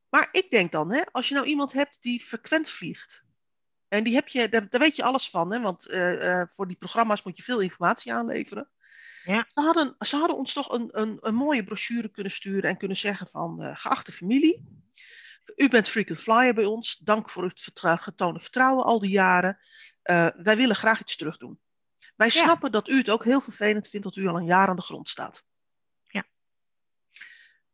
Maar 0.10 0.30
ik 0.32 0.50
denk 0.50 0.72
dan, 0.72 0.92
hè, 0.92 1.02
als 1.12 1.28
je 1.28 1.34
nou 1.34 1.48
iemand 1.48 1.74
hebt 1.74 1.98
die 2.02 2.20
frequent 2.20 2.70
vliegt, 2.70 3.26
en 3.88 4.04
die 4.04 4.16
heb 4.16 4.28
je, 4.28 4.50
daar, 4.50 4.70
daar 4.70 4.80
weet 4.80 4.96
je 4.96 5.04
alles 5.04 5.30
van, 5.30 5.52
hè, 5.52 5.62
want 5.62 5.86
eh, 5.86 6.40
eh, 6.40 6.48
voor 6.56 6.68
die 6.68 6.78
programma's 6.78 7.24
moet 7.24 7.38
je 7.38 7.44
veel 7.44 7.60
informatie 7.60 8.14
aanleveren. 8.14 8.70
Ja. 9.26 9.46
Ze, 9.54 9.62
hadden, 9.62 9.96
ze 10.00 10.16
hadden 10.16 10.38
ons 10.38 10.54
toch 10.54 10.70
een, 10.72 10.90
een, 10.92 11.18
een 11.20 11.36
mooie 11.36 11.64
brochure 11.64 12.10
kunnen 12.10 12.32
sturen 12.32 12.70
en 12.70 12.78
kunnen 12.78 12.98
zeggen 12.98 13.28
van, 13.28 13.62
eh, 13.62 13.72
geachte 13.76 14.12
familie, 14.12 14.84
u 15.56 15.70
bent 15.70 15.90
frequent 15.90 16.22
flyer 16.22 16.54
bij 16.54 16.66
ons, 16.66 16.98
dank 16.98 17.30
voor 17.30 17.44
het 17.44 17.72
getoonde 18.02 18.40
vertrouwen 18.40 18.86
al 18.86 19.00
die 19.00 19.10
jaren. 19.10 19.60
Eh, 20.02 20.28
wij 20.36 20.58
willen 20.58 20.76
graag 20.76 21.02
iets 21.02 21.16
terug 21.16 21.38
doen. 21.38 21.60
Wij 22.16 22.28
Ja. 22.28 22.34
snappen 22.34 22.72
dat 22.72 22.88
u 22.88 22.98
het 22.98 23.10
ook 23.10 23.24
heel 23.24 23.42
vervelend 23.42 23.88
vindt 23.88 24.06
dat 24.06 24.16
u 24.16 24.28
al 24.28 24.38
een 24.38 24.46
jaar 24.46 24.68
aan 24.68 24.76
de 24.76 24.82
grond 24.82 25.10
staat. 25.10 25.44
Ja. 26.04 26.26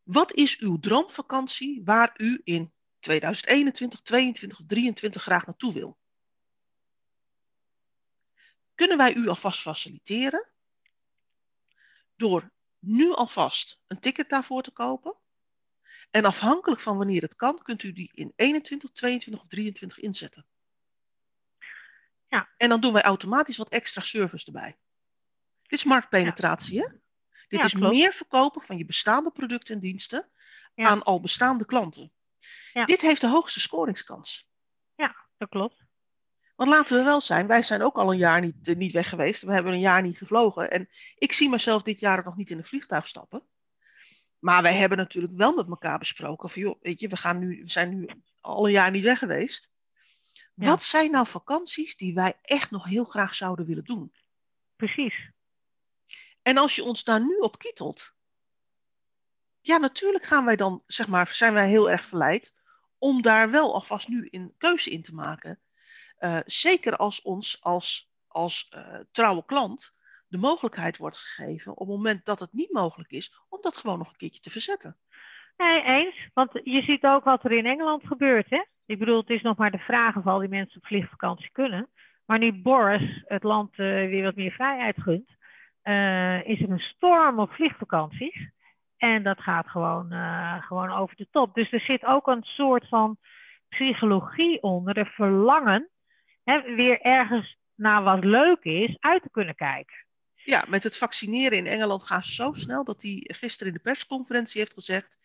Wat 0.02 0.32
is 0.32 0.58
uw 0.58 0.78
droomvakantie 0.78 1.82
waar 1.84 2.14
u 2.16 2.40
in 2.44 2.72
2021, 2.98 4.00
2022 4.00 4.58
of 4.60 4.66
2023 4.66 5.22
graag 5.22 5.46
naartoe 5.46 5.72
wil? 5.72 5.98
Kunnen 8.74 8.96
wij 8.96 9.14
u 9.14 9.28
alvast 9.28 9.60
faciliteren 9.60 10.51
door 12.22 12.50
nu 12.78 13.12
alvast 13.12 13.78
een 13.86 14.00
ticket 14.00 14.28
daarvoor 14.28 14.62
te 14.62 14.70
kopen? 14.70 15.16
En 16.10 16.24
afhankelijk 16.24 16.80
van 16.80 16.96
wanneer 16.96 17.22
het 17.22 17.36
kan, 17.36 17.62
kunt 17.62 17.82
u 17.82 17.92
die 17.92 18.10
in 18.14 18.32
21, 18.36 18.90
22 18.90 19.42
of 19.42 19.48
23 19.48 19.98
inzetten. 19.98 20.46
Ja. 22.28 22.48
En 22.56 22.68
dan 22.68 22.80
doen 22.80 22.92
wij 22.92 23.02
automatisch 23.02 23.56
wat 23.56 23.68
extra 23.68 24.02
service 24.02 24.46
erbij. 24.46 24.76
Dit 25.62 25.78
is 25.78 25.84
marktpenetratie, 25.84 26.80
hè? 26.80 26.86
Dit 27.48 27.60
Ja, 27.60 27.64
is 27.64 27.72
klopt. 27.72 27.94
meer 27.94 28.12
verkopen 28.12 28.62
van 28.62 28.76
je 28.76 28.84
bestaande 28.84 29.30
producten 29.30 29.74
en 29.74 29.80
diensten 29.80 30.30
Ja. 30.74 30.86
aan 30.86 31.02
al 31.02 31.20
bestaande 31.20 31.64
klanten. 31.64 32.12
Ja. 32.72 32.84
Dit 32.84 33.00
heeft 33.00 33.20
de 33.20 33.28
hoogste 33.28 33.60
scoringskans. 33.60 34.48
ja, 34.94 35.16
dat 35.36 35.48
klopt. 35.48 35.81
Want 36.54 36.70
laten 36.70 36.96
we 36.96 37.02
wel 37.02 37.20
zijn, 37.20 37.46
wij 37.46 37.62
zijn 37.62 37.82
ook 37.82 37.96
al 37.96 38.12
een 38.12 38.18
jaar 38.18 38.40
niet, 38.40 38.68
eh, 38.68 38.76
niet 38.76 38.92
weg 38.92 39.08
geweest. 39.08 39.42
We 39.42 39.52
hebben 39.52 39.72
een 39.72 39.80
jaar 39.80 40.02
niet 40.02 40.18
gevlogen. 40.18 40.70
En 40.70 40.88
ik 41.18 41.32
zie 41.32 41.48
mezelf 41.48 41.82
dit 41.82 42.00
jaar 42.00 42.24
nog 42.24 42.36
niet 42.36 42.50
in 42.50 42.58
een 42.58 42.64
vliegtuig 42.64 43.06
stappen. 43.06 43.42
Maar 44.38 44.62
wij 44.62 44.74
hebben 44.74 44.98
natuurlijk 44.98 45.32
wel 45.36 45.54
met 45.54 45.68
elkaar 45.68 45.98
besproken 45.98 46.50
van, 46.50 46.62
joh, 46.62 46.82
weet 46.82 47.00
je, 47.00 47.08
we, 47.08 47.16
gaan 47.16 47.38
nu, 47.38 47.62
we 47.62 47.70
zijn 47.70 47.98
nu 47.98 48.08
al 48.40 48.66
een 48.66 48.72
jaar 48.72 48.90
niet 48.90 49.02
weg 49.02 49.18
geweest. 49.18 49.70
Ja. 50.54 50.66
Wat 50.68 50.82
zijn 50.82 51.10
nou 51.10 51.26
vakanties 51.26 51.96
die 51.96 52.14
wij 52.14 52.38
echt 52.42 52.70
nog 52.70 52.84
heel 52.84 53.04
graag 53.04 53.34
zouden 53.34 53.66
willen 53.66 53.84
doen? 53.84 54.14
Precies. 54.76 55.30
En 56.42 56.56
als 56.56 56.74
je 56.74 56.84
ons 56.84 57.04
daar 57.04 57.20
nu 57.20 57.36
op 57.36 57.58
kietelt, 57.58 58.12
ja, 59.60 59.76
natuurlijk 59.76 60.24
gaan 60.24 60.44
wij 60.44 60.56
dan, 60.56 60.82
zeg 60.86 61.08
maar, 61.08 61.28
zijn 61.28 61.52
wij 61.52 61.68
heel 61.68 61.90
erg 61.90 62.06
verleid 62.06 62.54
om 62.98 63.22
daar 63.22 63.50
wel 63.50 63.74
alvast 63.74 64.08
nu 64.08 64.28
een 64.30 64.54
keuze 64.58 64.90
in 64.90 65.02
te 65.02 65.14
maken. 65.14 65.60
Eh, 66.22 66.38
zeker 66.44 66.96
als 66.96 67.22
ons 67.22 67.62
als, 67.62 68.10
als 68.28 68.72
uh, 68.76 68.98
trouwe 69.12 69.44
klant 69.44 69.94
de 70.28 70.38
mogelijkheid 70.38 70.96
wordt 70.96 71.16
gegeven 71.16 71.72
op 71.72 71.78
het 71.78 71.96
moment 71.96 72.24
dat 72.24 72.40
het 72.40 72.52
niet 72.52 72.72
mogelijk 72.72 73.10
is, 73.10 73.44
om 73.48 73.58
dat 73.60 73.76
gewoon 73.76 73.98
nog 73.98 74.08
een 74.08 74.16
keertje 74.16 74.40
te 74.40 74.50
verzetten. 74.50 74.96
Nee, 75.56 75.82
eens. 75.82 76.28
Want 76.34 76.50
je 76.64 76.82
ziet 76.82 77.04
ook 77.04 77.24
wat 77.24 77.44
er 77.44 77.52
in 77.52 77.66
Engeland 77.66 78.06
gebeurt. 78.06 78.50
Hè? 78.50 78.64
Ik 78.86 78.98
bedoel, 78.98 79.20
het 79.20 79.30
is 79.30 79.42
nog 79.42 79.56
maar 79.56 79.70
de 79.70 79.78
vraag 79.78 80.16
of 80.16 80.26
al 80.26 80.38
die 80.38 80.48
mensen 80.48 80.76
op 80.76 80.86
vliegvakantie 80.86 81.50
kunnen. 81.52 81.88
Maar 82.26 82.38
nu 82.38 82.52
Boris 82.52 83.22
het 83.24 83.42
land 83.42 83.70
uh, 83.70 83.86
weer 83.86 84.22
wat 84.22 84.36
meer 84.36 84.52
vrijheid 84.52 85.00
gunt, 85.00 85.28
is 86.46 86.60
er 86.60 86.70
een 86.70 86.92
storm 86.94 87.38
op 87.38 87.52
vliegvakanties. 87.52 88.50
En 88.96 89.22
dat 89.22 89.40
gaat 89.40 89.68
gewoon, 89.68 90.12
gewoon 90.62 90.90
over 90.90 91.16
de 91.16 91.28
top. 91.30 91.54
Dus 91.54 91.72
er 91.72 91.80
zit 91.80 92.04
ook 92.04 92.26
een 92.26 92.42
soort 92.42 92.88
van 92.88 93.18
psychologie 93.68 94.62
onder, 94.62 94.94
de 94.94 95.04
verlangen, 95.04 95.90
hè, 96.44 96.74
weer 96.74 97.00
ergens 97.00 97.56
naar 97.74 98.02
wat 98.02 98.24
leuk 98.24 98.64
is, 98.64 98.96
uit 99.00 99.22
te 99.22 99.30
kunnen 99.30 99.54
kijken. 99.54 99.94
Ja, 100.34 100.64
met 100.68 100.82
het 100.82 100.96
vaccineren 100.96 101.58
in 101.58 101.66
Engeland 101.66 102.02
gaat 102.02 102.24
zo 102.24 102.52
snel 102.52 102.84
dat 102.84 103.02
hij 103.02 103.24
gisteren 103.26 103.72
in 103.72 103.78
de 103.78 103.82
persconferentie 103.82 104.60
heeft 104.60 104.72
gezegd: 104.72 105.18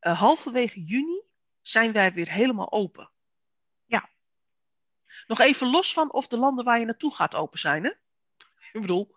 uh, 0.00 0.18
halverwege 0.20 0.84
juni 0.84 1.22
zijn 1.60 1.92
wij 1.92 2.12
weer 2.12 2.30
helemaal 2.30 2.72
open. 2.72 3.10
Ja. 3.84 4.08
Nog 5.26 5.40
even 5.40 5.70
los 5.70 5.92
van 5.92 6.12
of 6.12 6.26
de 6.26 6.38
landen 6.38 6.64
waar 6.64 6.78
je 6.78 6.84
naartoe 6.84 7.14
gaat 7.14 7.34
open 7.34 7.58
zijn, 7.58 7.84
hè? 7.84 7.90
Ik 8.72 8.80
bedoel. 8.80 9.16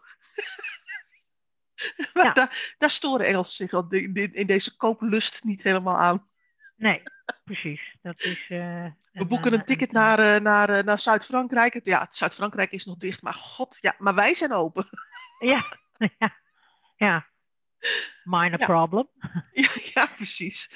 maar 2.14 2.26
ja. 2.26 2.34
daar, 2.34 2.76
daar 2.78 2.92
storen 2.92 3.26
Engelsen 3.26 3.56
zich 3.56 3.74
al 3.74 3.88
in 3.90 4.48
deze 4.48 4.76
kooplust 4.76 5.44
niet 5.44 5.64
helemaal 5.64 5.98
aan. 5.98 6.30
Nee, 6.76 7.04
precies. 7.44 7.96
Dat 8.02 8.20
is, 8.20 8.50
uh, 8.50 8.86
We 9.12 9.26
boeken 9.26 9.54
een, 9.54 9.60
een 9.60 9.66
ticket 9.66 9.92
naar, 9.92 10.20
uh, 10.20 10.42
naar, 10.42 10.84
naar 10.84 11.00
Zuid-Frankrijk. 11.00 11.80
Ja, 11.84 12.08
Zuid-Frankrijk 12.12 12.72
is 12.72 12.86
nog 12.86 12.98
dicht, 12.98 13.22
maar 13.22 13.34
god, 13.34 13.78
ja, 13.82 13.96
maar 13.98 14.16
wij 14.16 14.34
zijn 14.34 14.54
open. 14.54 14.90
Ja, 15.40 15.78
ja. 16.20 16.36
ja. 16.96 17.28
Minor 18.24 18.60
ja. 18.60 18.66
problem. 18.66 19.10
Ja, 19.52 19.70
ja 19.94 20.06
precies. 20.16 20.72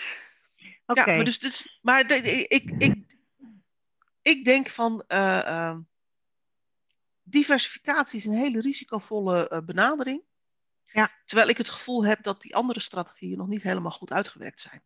Oké. 0.86 1.00
Okay. 1.00 1.06
Ja, 1.06 1.16
maar 1.16 1.26
dus, 1.26 1.40
dus, 1.40 1.80
maar 1.82 2.08
de, 2.08 2.46
ik, 2.48 2.70
ik, 2.78 3.18
ik 4.22 4.46
denk 4.46 4.70
van 4.70 5.04
uh, 5.08 5.78
diversificatie 7.24 8.20
is 8.20 8.26
een 8.26 8.38
hele 8.38 8.62
risicovolle 8.62 9.62
benadering. 9.66 10.24
Ja. 10.86 11.12
Terwijl 11.26 11.50
ik 11.50 11.58
het 11.58 11.70
gevoel 11.70 12.06
heb 12.06 12.24
dat 12.24 12.42
die 12.42 12.56
andere 12.56 12.80
strategieën 12.80 13.38
nog 13.38 13.48
niet 13.48 13.64
helemaal 13.64 13.92
goed 13.92 14.12
uitgewerkt 14.12 14.62
zijn. 14.62 14.84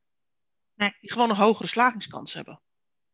Nee. 0.76 0.96
Die 1.02 1.12
gewoon 1.12 1.30
een 1.30 1.36
hogere 1.36 1.68
slagingskans 1.68 2.34
hebben. 2.34 2.60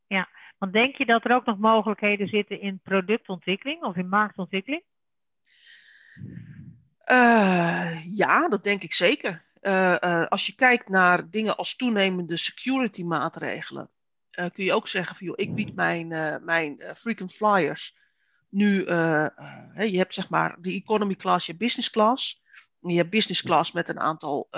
Ja, 0.08 0.30
want 0.58 0.74
denk 0.74 0.96
je 0.96 1.06
dat 1.06 1.26
er 1.26 1.36
ook 1.36 1.46
nog 1.46 1.58
mogelijkheden 1.58 2.28
zitten 2.28 2.62
in 2.62 2.80
productontwikkeling 2.84 3.84
of 3.84 3.96
in 3.96 4.10
marktontwikkeling? 4.10 4.84
Uh, 7.06 8.16
ja, 8.16 8.48
dat 8.48 8.64
denk 8.64 8.84
ik 8.84 8.94
zeker. 8.94 9.44
Uh, 9.62 9.96
uh, 10.00 10.28
als 10.28 10.46
je 10.46 10.56
kijkt 10.56 10.90
naar 10.90 11.30
dingen 11.30 11.58
als 11.58 11.76
toenemende 11.76 12.38
security 12.38 13.04
maatregelen, 13.04 13.90
kun 14.32 14.64
je 14.64 14.74
ook 14.74 14.88
zeggen 14.88 15.16
van 15.16 15.28
joh, 15.28 15.38
ik 15.38 15.56
bied 15.56 15.76
mijn, 15.76 16.08
mijn 16.46 16.84
frequent 16.96 17.34
flyers 17.34 17.98
nu, 18.50 18.86
je 18.86 19.98
hebt 19.98 20.14
zeg 20.14 20.30
maar 20.30 20.56
de 20.62 20.72
economy 20.72 21.16
class, 21.16 21.46
je 21.46 21.56
business 21.56 21.90
class. 21.90 22.44
Je 22.80 22.96
hebt 22.96 23.10
business 23.10 23.42
class 23.42 23.72
met 23.72 23.90
een 23.90 24.00
aantal 24.00 24.50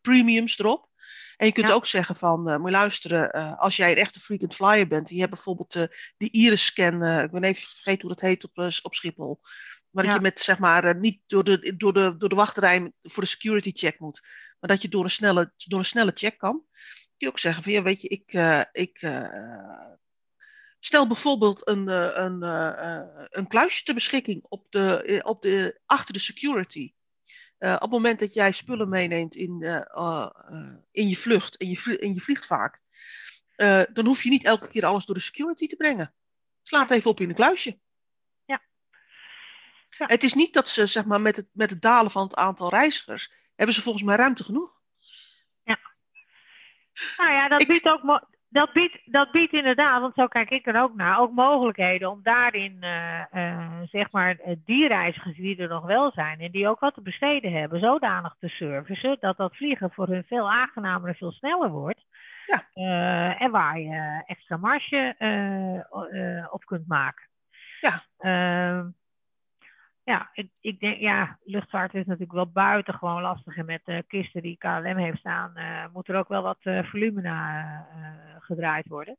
premiums 0.00 0.58
erop. 0.58 0.88
En 1.38 1.46
je 1.46 1.52
kunt 1.52 1.68
ja. 1.68 1.74
ook 1.74 1.86
zeggen 1.86 2.16
van, 2.16 2.48
uh, 2.50 2.56
moet 2.56 2.70
je 2.70 2.76
luisteren, 2.76 3.36
uh, 3.36 3.58
als 3.58 3.76
jij 3.76 3.90
een 3.90 3.96
echte 3.96 4.20
frequent 4.20 4.54
flyer 4.54 4.88
bent, 4.88 5.08
je 5.08 5.18
hebt 5.18 5.30
bijvoorbeeld 5.30 5.74
uh, 5.74 5.82
de 6.16 6.30
iris 6.30 6.64
scan, 6.64 7.04
ik 7.04 7.30
ben 7.30 7.44
even 7.44 7.68
vergeten 7.68 8.00
hoe 8.00 8.10
dat 8.10 8.20
heet 8.20 8.44
op, 8.44 8.58
op 8.82 8.94
Schiphol. 8.94 9.40
Maar 9.90 10.04
ja. 10.04 10.10
dat 10.10 10.18
je 10.18 10.26
met, 10.26 10.40
zeg 10.40 10.58
maar, 10.58 10.96
niet 10.96 11.20
door 11.26 11.44
de, 11.44 11.76
door, 11.76 11.92
de, 11.92 12.16
door 12.16 12.28
de 12.28 12.34
wachtrij 12.34 12.92
voor 13.02 13.22
de 13.22 13.28
security 13.28 13.72
check 13.74 13.98
moet. 13.98 14.26
Maar 14.60 14.70
dat 14.70 14.82
je 14.82 14.88
door 14.88 15.04
een 15.04 15.10
snelle, 15.10 15.52
door 15.56 15.78
een 15.78 15.84
snelle 15.84 16.12
check 16.14 16.38
kan. 16.38 16.64
Kun 16.72 17.14
je 17.16 17.28
ook 17.28 17.38
zeggen 17.38 17.62
van, 17.62 17.72
ja, 17.72 17.82
weet 17.82 18.00
je, 18.00 18.08
ik, 18.08 18.32
ik 18.72 19.10
stel 20.78 21.06
bijvoorbeeld 21.06 21.68
een, 21.68 21.88
een, 22.22 22.42
een 23.30 23.48
kluisje 23.48 23.84
ter 23.84 23.94
beschikking 23.94 24.44
op 24.48 24.66
de, 24.70 25.20
op 25.24 25.42
de, 25.42 25.80
achter 25.86 26.12
de 26.12 26.20
security. 26.20 26.92
Uh, 27.58 27.72
op 27.74 27.80
het 27.80 27.90
moment 27.90 28.18
dat 28.18 28.34
jij 28.34 28.52
spullen 28.52 28.88
meeneemt 28.88 29.34
in, 29.34 29.60
uh, 29.60 29.82
uh, 29.94 30.28
in 30.90 31.08
je 31.08 31.16
vlucht, 31.16 31.56
in 31.56 31.68
je, 31.68 31.98
in 31.98 32.14
je 32.14 32.20
vliegt 32.20 32.46
vaak, 32.46 32.80
dan 33.92 34.06
hoef 34.06 34.22
je 34.22 34.30
niet 34.30 34.44
elke 34.44 34.68
keer 34.68 34.84
alles 34.84 35.04
door 35.04 35.14
de 35.14 35.20
security 35.20 35.66
te 35.66 35.76
brengen. 35.76 36.14
Sla 36.62 36.80
het 36.80 36.90
even 36.90 37.10
op 37.10 37.20
in 37.20 37.28
een 37.28 37.34
kluisje. 37.34 37.78
Ja. 38.44 38.62
ja. 39.88 40.06
Het 40.06 40.22
is 40.22 40.34
niet 40.34 40.54
dat 40.54 40.68
ze, 40.68 40.86
zeg 40.86 41.04
maar, 41.04 41.20
met 41.20 41.36
het, 41.36 41.48
met 41.52 41.70
het 41.70 41.82
dalen 41.82 42.10
van 42.10 42.22
het 42.22 42.34
aantal 42.34 42.70
reizigers, 42.70 43.32
hebben 43.54 43.74
ze 43.74 43.82
volgens 43.82 44.04
mij 44.04 44.16
ruimte 44.16 44.44
genoeg. 44.44 44.80
Ja. 45.62 45.78
Nou 47.16 47.32
ja, 47.32 47.48
dat 47.48 47.60
Ik... 47.60 47.68
biedt 47.68 47.88
ook 47.88 48.02
dat 48.48 48.72
biedt, 48.72 48.98
dat 49.04 49.30
biedt 49.30 49.52
inderdaad, 49.52 50.00
want 50.00 50.14
zo 50.14 50.26
kijk 50.26 50.50
ik 50.50 50.66
er 50.66 50.82
ook 50.82 50.94
naar, 50.94 51.18
ook 51.20 51.32
mogelijkheden 51.32 52.10
om 52.10 52.20
daarin, 52.22 52.76
uh, 52.80 53.20
uh, 53.32 53.80
zeg 53.84 54.10
maar, 54.10 54.36
die 54.64 54.88
reizigers 54.88 55.36
die 55.36 55.56
er 55.56 55.68
nog 55.68 55.86
wel 55.86 56.10
zijn 56.10 56.40
en 56.40 56.50
die 56.50 56.68
ook 56.68 56.80
wat 56.80 56.94
te 56.94 57.02
besteden 57.02 57.52
hebben, 57.52 57.80
zodanig 57.80 58.36
te 58.38 58.48
servicen 58.48 59.16
dat 59.20 59.36
dat 59.36 59.56
vliegen 59.56 59.90
voor 59.90 60.06
hun 60.06 60.24
veel 60.24 60.50
aangenamer 60.50 61.08
en 61.08 61.14
veel 61.14 61.32
sneller 61.32 61.70
wordt. 61.70 62.04
Ja. 62.46 62.62
Uh, 62.74 63.42
en 63.42 63.50
waar 63.50 63.78
je 63.78 64.22
extra 64.26 64.56
marge 64.56 65.14
op 66.50 66.64
kunt 66.64 66.86
maken. 66.86 67.28
Ja. 67.80 68.02
Ja, 70.08 70.30
ik, 70.32 70.50
ik, 70.60 70.80
denk, 70.80 71.00
ja, 71.00 71.38
luchtvaart 71.44 71.94
is 71.94 72.04
natuurlijk 72.04 72.32
wel 72.32 72.50
buitengewoon 72.50 73.22
lastig. 73.22 73.56
En 73.56 73.66
met 73.66 73.80
de 73.84 74.04
kisten 74.06 74.42
die 74.42 74.56
KLM 74.58 74.96
heeft 74.96 75.18
staan, 75.18 75.52
uh, 75.56 75.84
moet 75.92 76.08
er 76.08 76.16
ook 76.16 76.28
wel 76.28 76.42
wat 76.42 76.58
uh, 76.62 76.90
volumina 76.90 77.64
uh, 77.96 78.36
gedraaid 78.38 78.86
worden. 78.86 79.16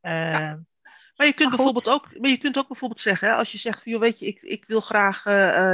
Ja. 0.00 0.60
Maar 1.16 1.26
je 1.26 1.32
kunt 1.32 1.38
maar 1.38 1.56
bijvoorbeeld 1.56 1.88
ook, 1.88 2.18
maar 2.18 2.30
je 2.30 2.38
kunt 2.38 2.58
ook 2.58 2.68
bijvoorbeeld 2.68 3.00
zeggen, 3.00 3.28
hè, 3.28 3.34
als 3.34 3.52
je 3.52 3.58
zegt, 3.58 3.84
joh, 3.84 4.00
weet 4.00 4.18
je, 4.18 4.26
ik, 4.26 4.42
ik 4.42 4.64
wil 4.66 4.80
graag 4.80 5.22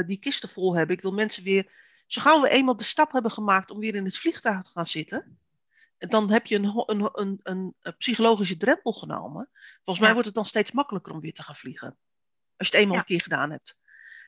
die 0.07 0.18
kisten 0.18 0.48
vol 0.48 0.77
hebben. 0.77 0.96
Ik 0.96 1.03
wil 1.03 1.12
mensen 1.12 1.44
weer, 1.44 1.70
zo 2.07 2.20
gauw 2.20 2.40
we 2.40 2.48
eenmaal 2.48 2.77
de 2.77 2.85
stap 2.85 3.12
hebben 3.12 3.31
gemaakt 3.31 3.70
om 3.70 3.79
weer 3.79 3.94
in 3.94 4.05
het 4.05 4.18
vliegtuig 4.18 4.62
te 4.62 4.70
gaan 4.70 4.87
zitten, 4.87 5.38
dan 5.98 6.31
heb 6.31 6.46
je 6.46 6.57
een, 6.57 6.83
een, 6.87 7.11
een, 7.12 7.40
een, 7.42 7.74
een 7.81 7.96
psychologische 7.96 8.57
drempel 8.57 8.92
genomen. 8.92 9.48
Volgens 9.74 9.98
ja. 9.98 10.03
mij 10.05 10.12
wordt 10.12 10.27
het 10.27 10.37
dan 10.37 10.46
steeds 10.46 10.72
makkelijker 10.72 11.12
om 11.12 11.20
weer 11.20 11.35
te 11.35 11.42
gaan 11.42 11.57
vliegen. 11.57 11.96
Als 12.57 12.68
je 12.68 12.74
het 12.74 12.83
eenmaal 12.83 12.94
ja. 12.94 13.01
een 13.01 13.07
keer 13.07 13.22
gedaan 13.22 13.51
hebt. 13.51 13.77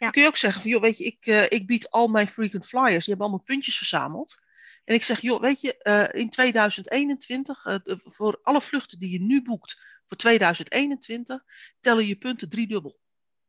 Dan 0.01 0.11
kun 0.11 0.23
je 0.23 0.29
ook 0.29 0.37
zeggen 0.37 0.63
van, 0.63 0.71
joh, 0.71 0.81
weet 0.81 0.99
je, 0.99 1.05
ik, 1.05 1.27
uh, 1.27 1.43
ik 1.43 1.67
bied 1.67 1.91
al 1.91 2.09
mijn 2.09 2.29
frequent 2.29 2.67
flyers, 2.67 3.05
die 3.05 3.15
hebben 3.15 3.27
allemaal 3.27 3.45
puntjes 3.45 3.77
verzameld. 3.77 4.39
En 4.85 4.95
ik 4.95 5.05
zeg, 5.05 5.21
joh, 5.21 5.41
weet 5.41 5.61
je, 5.61 5.81
uh, 5.83 6.21
in 6.21 6.31
2021, 6.31 7.65
uh, 7.65 7.77
voor 7.97 8.41
alle 8.43 8.61
vluchten 8.61 8.99
die 8.99 9.11
je 9.11 9.21
nu 9.21 9.43
boekt 9.43 9.81
voor 10.07 10.17
2021, 10.17 11.45
tellen 11.81 12.07
je 12.07 12.17
punten 12.17 12.49
driedubbel. 12.49 13.01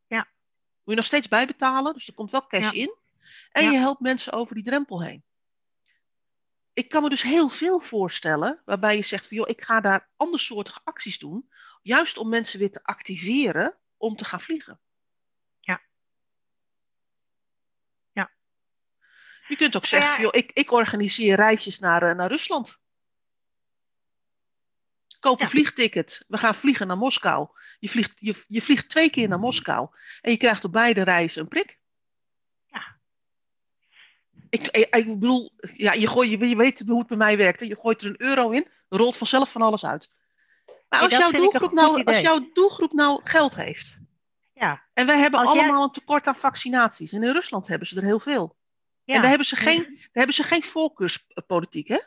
Ja. 0.08 0.18
Moet 0.18 0.30
je 0.84 0.96
nog 0.96 1.06
steeds 1.06 1.28
bijbetalen, 1.28 1.94
dus 1.94 2.08
er 2.08 2.14
komt 2.14 2.32
wel 2.32 2.48
cash 2.48 2.72
ja. 2.72 2.82
in. 2.82 2.96
En 3.52 3.64
ja. 3.64 3.72
je 3.72 3.78
helpt 3.78 4.02
mensen 4.02 4.34
over 4.34 4.56
die 4.56 4.64
drempel 4.64 5.04
heen. 5.04 5.24
Ik 6.74 6.90
kan 6.90 7.04
me 7.04 7.10
dus 7.10 7.22
heel 7.22 7.50
veel 7.50 7.80
voorstellen 7.80 8.62
waarbij 8.66 8.96
je 8.96 9.04
zegt 9.04 9.28
van, 9.28 9.38
joh, 9.38 9.50
ik 9.50 9.62
ga 9.62 9.82
daar 9.82 10.10
andersoortige 10.16 10.80
acties 10.84 11.20
doen, 11.20 11.50
juist 11.82 12.18
om 12.18 12.30
mensen 12.30 12.60
weer 12.60 12.72
te 12.72 12.84
activeren 12.84 13.78
om 13.98 14.16
te 14.16 14.26
gaan 14.26 14.42
vliegen. 14.42 14.80
Je 19.52 19.58
kunt 19.58 19.76
ook 19.76 19.86
zeggen, 19.86 20.12
ja. 20.12 20.22
Joh, 20.22 20.34
ik, 20.34 20.52
ik 20.54 20.72
organiseer 20.72 21.36
reisjes 21.36 21.80
naar, 21.80 22.10
uh, 22.10 22.16
naar 22.16 22.30
Rusland. 22.30 22.80
Koop 25.20 25.40
een 25.40 25.46
ja. 25.46 25.52
vliegticket. 25.52 26.26
We 26.28 26.38
gaan 26.38 26.56
vliegen 26.56 26.88
naar 26.88 26.98
Moskou. 26.98 27.48
Je 27.80 27.90
vliegt, 27.90 28.12
je, 28.16 28.44
je 28.48 28.62
vliegt 28.62 28.90
twee 28.90 29.10
keer 29.10 29.28
naar 29.28 29.40
Moskou. 29.40 29.90
En 30.22 30.32
je 30.32 30.38
krijgt 30.38 30.64
op 30.64 30.72
beide 30.72 31.02
reizen 31.04 31.42
een 31.42 31.48
prik. 31.48 31.80
Ja. 32.66 32.98
Ik, 34.50 34.68
ik, 34.68 34.96
ik 34.96 35.20
bedoel, 35.20 35.52
ja, 35.58 35.94
je, 35.94 36.08
gooi, 36.08 36.30
je, 36.30 36.48
je 36.48 36.56
weet 36.56 36.84
hoe 36.88 37.00
het 37.00 37.08
bij 37.08 37.18
mij 37.18 37.38
werkt. 37.38 37.68
Je 37.68 37.80
gooit 37.80 38.02
er 38.02 38.08
een 38.08 38.22
euro 38.22 38.50
in, 38.50 38.68
rolt 38.90 39.18
vanzelf 39.18 39.52
van 39.52 39.62
alles 39.62 39.86
uit. 39.86 40.14
Maar 40.90 41.00
als, 41.00 41.18
jouw 41.18 41.32
doelgroep, 41.32 41.72
nou, 41.72 42.04
als 42.04 42.20
jouw 42.20 42.50
doelgroep 42.54 42.92
nou 42.92 43.22
geld 43.24 43.56
heeft. 43.56 44.00
Ja. 44.54 44.84
En 44.94 45.06
wij 45.06 45.20
hebben 45.20 45.40
als 45.40 45.50
allemaal 45.50 45.76
jij... 45.76 45.84
een 45.84 45.92
tekort 45.92 46.28
aan 46.28 46.36
vaccinaties. 46.36 47.12
En 47.12 47.24
in 47.24 47.34
Rusland 47.34 47.68
hebben 47.68 47.88
ze 47.88 47.96
er 47.96 48.04
heel 48.04 48.20
veel. 48.20 48.60
Ja. 49.12 49.18
En 49.18 49.22
daar 49.22 49.30
hebben 49.30 49.48
ze 49.48 49.56
geen, 49.56 49.84
daar 49.96 50.10
hebben 50.12 50.36
ze 50.36 50.44
geen 50.44 50.64
voorkeurspolitiek, 50.64 51.88
hè? 51.88 52.00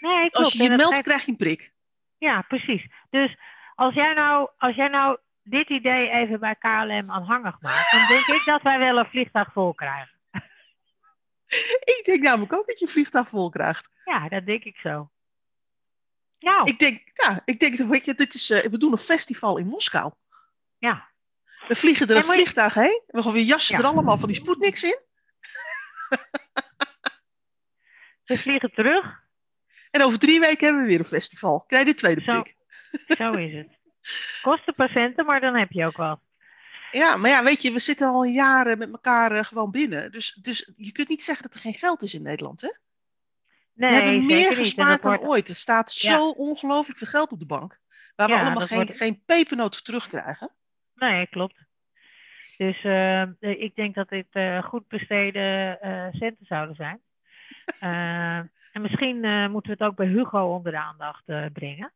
Nee, 0.00 0.18
klopt. 0.30 0.36
Als 0.36 0.52
je 0.52 0.62
je 0.62 0.68
meldt, 0.68 0.94
geeft... 0.94 1.02
krijg 1.06 1.24
je 1.24 1.30
een 1.30 1.36
prik. 1.36 1.72
Ja, 2.18 2.42
precies. 2.42 2.86
Dus 3.10 3.36
als 3.74 3.94
jij 3.94 4.12
nou, 4.14 4.50
als 4.58 4.76
jij 4.76 4.88
nou 4.88 5.18
dit 5.42 5.68
idee 5.68 6.08
even 6.10 6.40
bij 6.40 6.54
KLM 6.54 7.10
aanhangig 7.10 7.60
maakt, 7.60 7.90
dan 7.90 8.06
denk 8.06 8.26
ik 8.26 8.42
dat 8.44 8.62
wij 8.62 8.78
wel 8.78 8.96
een 8.98 9.06
vliegtuig 9.06 9.52
vol 9.52 9.74
krijgen. 9.74 10.10
ik 11.98 12.02
denk 12.04 12.22
namelijk 12.22 12.52
ook 12.52 12.66
dat 12.66 12.78
je 12.78 12.84
een 12.86 12.92
vliegtuig 12.92 13.28
vol 13.28 13.50
krijgt. 13.50 13.88
Ja, 14.04 14.28
dat 14.28 14.46
denk 14.46 14.64
ik 14.64 14.76
zo. 14.76 15.10
Nou. 16.38 16.68
Ik 16.70 16.78
denk, 16.78 17.10
ja, 17.14 17.40
ik 17.44 17.58
denk, 17.60 17.76
weet 17.76 18.04
je, 18.04 18.14
dit 18.14 18.34
is, 18.34 18.50
uh, 18.50 18.58
we 18.64 18.78
doen 18.78 18.92
een 18.92 18.98
festival 18.98 19.56
in 19.58 19.66
Moskou. 19.66 20.12
Ja. 20.78 21.08
We 21.68 21.74
vliegen 21.74 22.06
er 22.06 22.14
En 22.14 22.20
een 22.20 22.26
moet 22.26 22.34
je- 22.36 22.40
vliegtuig 22.40 22.74
heen. 22.74 23.02
We 23.06 23.22
gaan 23.22 23.32
weer 23.32 23.42
jassen 23.42 23.76
Ja. 23.78 23.82
er 23.84 23.88
allemaal 23.88 24.18
van 24.18 24.28
die 24.28 24.36
Sputniks 24.36 24.82
in. 24.82 25.04
We 28.26 28.38
vliegen 28.38 28.70
terug. 28.72 29.24
En 29.90 30.02
over 30.02 30.18
drie 30.18 30.40
weken 30.40 30.64
hebben 30.66 30.82
we 30.82 30.88
weer 30.88 30.98
een 30.98 31.04
festival. 31.04 31.60
Krijg 31.60 31.86
je 31.86 31.92
de 31.92 31.98
tweede 31.98 32.20
Zo. 32.20 32.42
prik. 32.42 32.54
Zo 33.18 33.30
is 33.30 33.52
het. 33.54 33.68
Kosten 34.42 34.74
patiënten, 34.74 35.24
maar 35.26 35.40
dan 35.40 35.54
heb 35.56 35.70
je 35.70 35.86
ook 35.86 35.96
wat. 35.96 36.20
Ja, 36.90 37.16
maar 37.16 37.30
ja, 37.30 37.44
weet 37.44 37.62
je, 37.62 37.72
we 37.72 37.78
zitten 37.78 38.08
al 38.08 38.24
jaren 38.24 38.78
met 38.78 38.90
elkaar 38.92 39.32
eh, 39.32 39.44
gewoon 39.44 39.70
binnen. 39.70 40.12
Dus, 40.12 40.32
dus 40.42 40.72
je 40.76 40.92
kunt 40.92 41.08
niet 41.08 41.24
zeggen 41.24 41.44
dat 41.44 41.54
er 41.54 41.60
geen 41.60 41.74
geld 41.74 42.02
is 42.02 42.14
in 42.14 42.22
Nederland, 42.22 42.60
hè? 42.60 42.70
Nee, 43.72 43.90
we 43.90 43.96
hebben 43.96 44.26
meer 44.26 44.56
gespaard 44.56 45.02
dan 45.02 45.10
wordt- 45.12 45.26
ooit. 45.28 45.48
Er 45.48 45.54
staat 45.54 46.00
Ja. 46.00 46.12
zo 46.16 46.28
ongelooflijk 46.30 46.98
veel 46.98 47.06
geld 47.08 47.32
op 47.32 47.38
de 47.38 47.46
bank. 47.46 47.78
Waar 48.16 48.28
we 48.28 48.34
allemaal 48.34 48.66
geen, 48.66 48.76
wordt- 48.76 48.96
geen 48.96 49.22
pepernoot 49.26 49.74
voor 49.74 49.84
terugkrijgen. 49.84 50.50
Nee, 50.94 51.26
klopt. 51.26 51.56
Dus 52.56 52.84
eh, 52.84 53.22
ik 53.40 53.74
denk 53.74 53.94
dat 53.94 54.08
dit 54.08 54.26
eh, 54.30 54.62
goed 54.64 54.88
besteden 54.88 55.78
centen 56.12 56.46
zouden 56.46 56.74
zijn. 56.76 57.00
Eh, 57.66 58.38
en 58.72 58.80
misschien 58.80 59.24
eh, 59.24 59.48
moeten 59.48 59.70
we 59.70 59.76
het 59.78 59.90
ook 59.90 59.96
bij 59.96 60.06
Hugo 60.06 60.54
onder 60.54 60.72
de 60.72 60.78
aandacht 60.78 61.28
eh, 61.28 61.44
brengen. 61.52 61.92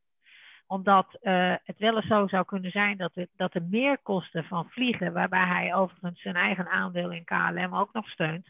Omdat 0.67 1.19
het 1.65 1.79
wel 1.79 1.97
eens 1.97 2.07
zo 2.07 2.27
zou 2.27 2.45
kunnen 2.45 2.71
zijn 2.71 2.97
dat, 2.97 3.15
het, 3.15 3.29
dat 3.37 3.53
de 3.53 3.61
meerkosten 3.61 4.45
van 4.45 4.71
vliegen, 4.71 5.13
waarbij 5.13 5.47
hij 5.47 5.75
overigens 5.75 6.21
zijn 6.21 6.35
eigen 6.35 6.69
aandeel 6.69 7.13
in 7.13 7.25
KLM 7.25 7.75
ook 7.75 7.93
nog 7.93 8.09
steunt, 8.09 8.49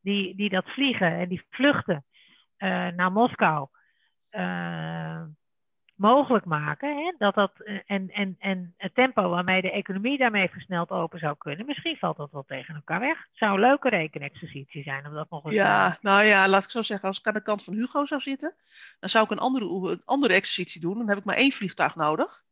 die, 0.00 0.34
die 0.36 0.48
dat 0.48 0.70
vliegen 0.70 1.18
en 1.18 1.28
die 1.28 1.46
vluchten 1.50 2.04
naar 2.96 3.12
Moskou 3.12 3.68
mogelijk 6.00 6.44
maken. 6.44 6.96
Hè? 6.96 7.14
Dat 7.18 7.34
dat, 7.34 7.52
eh, 7.64 7.78
en, 7.86 8.10
en, 8.10 8.36
en 8.38 8.74
het 8.76 8.94
tempo 8.94 9.28
waarmee 9.28 9.62
de 9.62 9.70
economie 9.70 10.18
daarmee 10.18 10.48
versneld 10.48 10.90
open 10.90 11.18
zou 11.18 11.34
kunnen, 11.38 11.66
misschien 11.66 11.96
valt 11.96 12.16
dat 12.16 12.30
wel 12.32 12.44
tegen 12.46 12.74
elkaar 12.74 13.00
weg. 13.00 13.16
Het 13.18 13.38
zou 13.38 13.54
een 13.54 13.60
leuke 13.60 13.88
rekenexercitie 13.88 14.82
zijn 14.82 15.06
om 15.06 15.14
dat 15.14 15.30
nog 15.30 15.44
eens 15.44 15.54
Ja, 15.54 15.98
nou 16.00 16.24
ja, 16.24 16.48
laat 16.48 16.64
ik 16.64 16.70
zo 16.70 16.82
zeggen. 16.82 17.08
Als 17.08 17.18
ik 17.18 17.26
aan 17.26 17.34
de 17.34 17.42
kant 17.42 17.64
van 17.64 17.74
Hugo 17.74 18.06
zou 18.06 18.20
zitten, 18.20 18.54
dan 19.00 19.10
zou 19.10 19.24
ik 19.24 19.30
een 19.30 19.38
andere, 19.38 19.90
een 19.90 20.02
andere 20.04 20.34
exercitie 20.34 20.80
doen. 20.80 20.98
Dan 20.98 21.08
heb 21.08 21.18
ik 21.18 21.24
maar 21.24 21.36
één 21.36 21.52
vliegtuig 21.52 21.94
nodig. 21.94 22.42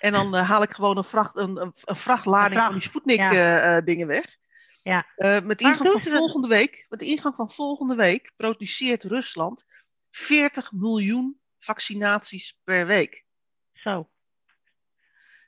En 0.00 0.12
dan 0.12 0.36
eh, 0.36 0.48
haal 0.48 0.62
ik 0.62 0.72
gewoon 0.72 0.96
een, 0.96 1.04
vracht, 1.04 1.36
een, 1.36 1.56
een, 1.56 1.72
een 1.84 1.96
vrachtlading 1.96 2.46
Een 2.46 2.52
vracht, 2.52 2.66
van 2.66 2.74
die 2.74 2.88
Sputnik 2.88 3.32
ja. 3.32 3.60
eh, 3.60 3.84
dingen 3.84 4.06
weg. 4.06 4.36
Ja. 4.82 5.06
Met 5.44 5.58
de 5.58 5.64
ingang 5.64 5.92
van 5.92 6.02
volgende 6.02 6.48
week, 6.48 6.86
met 6.88 6.98
de 6.98 7.06
ingang 7.06 7.34
van 7.34 7.50
volgende 7.50 7.94
week 7.94 8.32
produceert 8.36 9.02
Rusland 9.02 9.64
40 10.10 10.72
miljoen 10.72 11.42
vaccinaties 11.64 12.58
per 12.64 12.86
week. 12.86 13.24
Zo, 13.72 14.08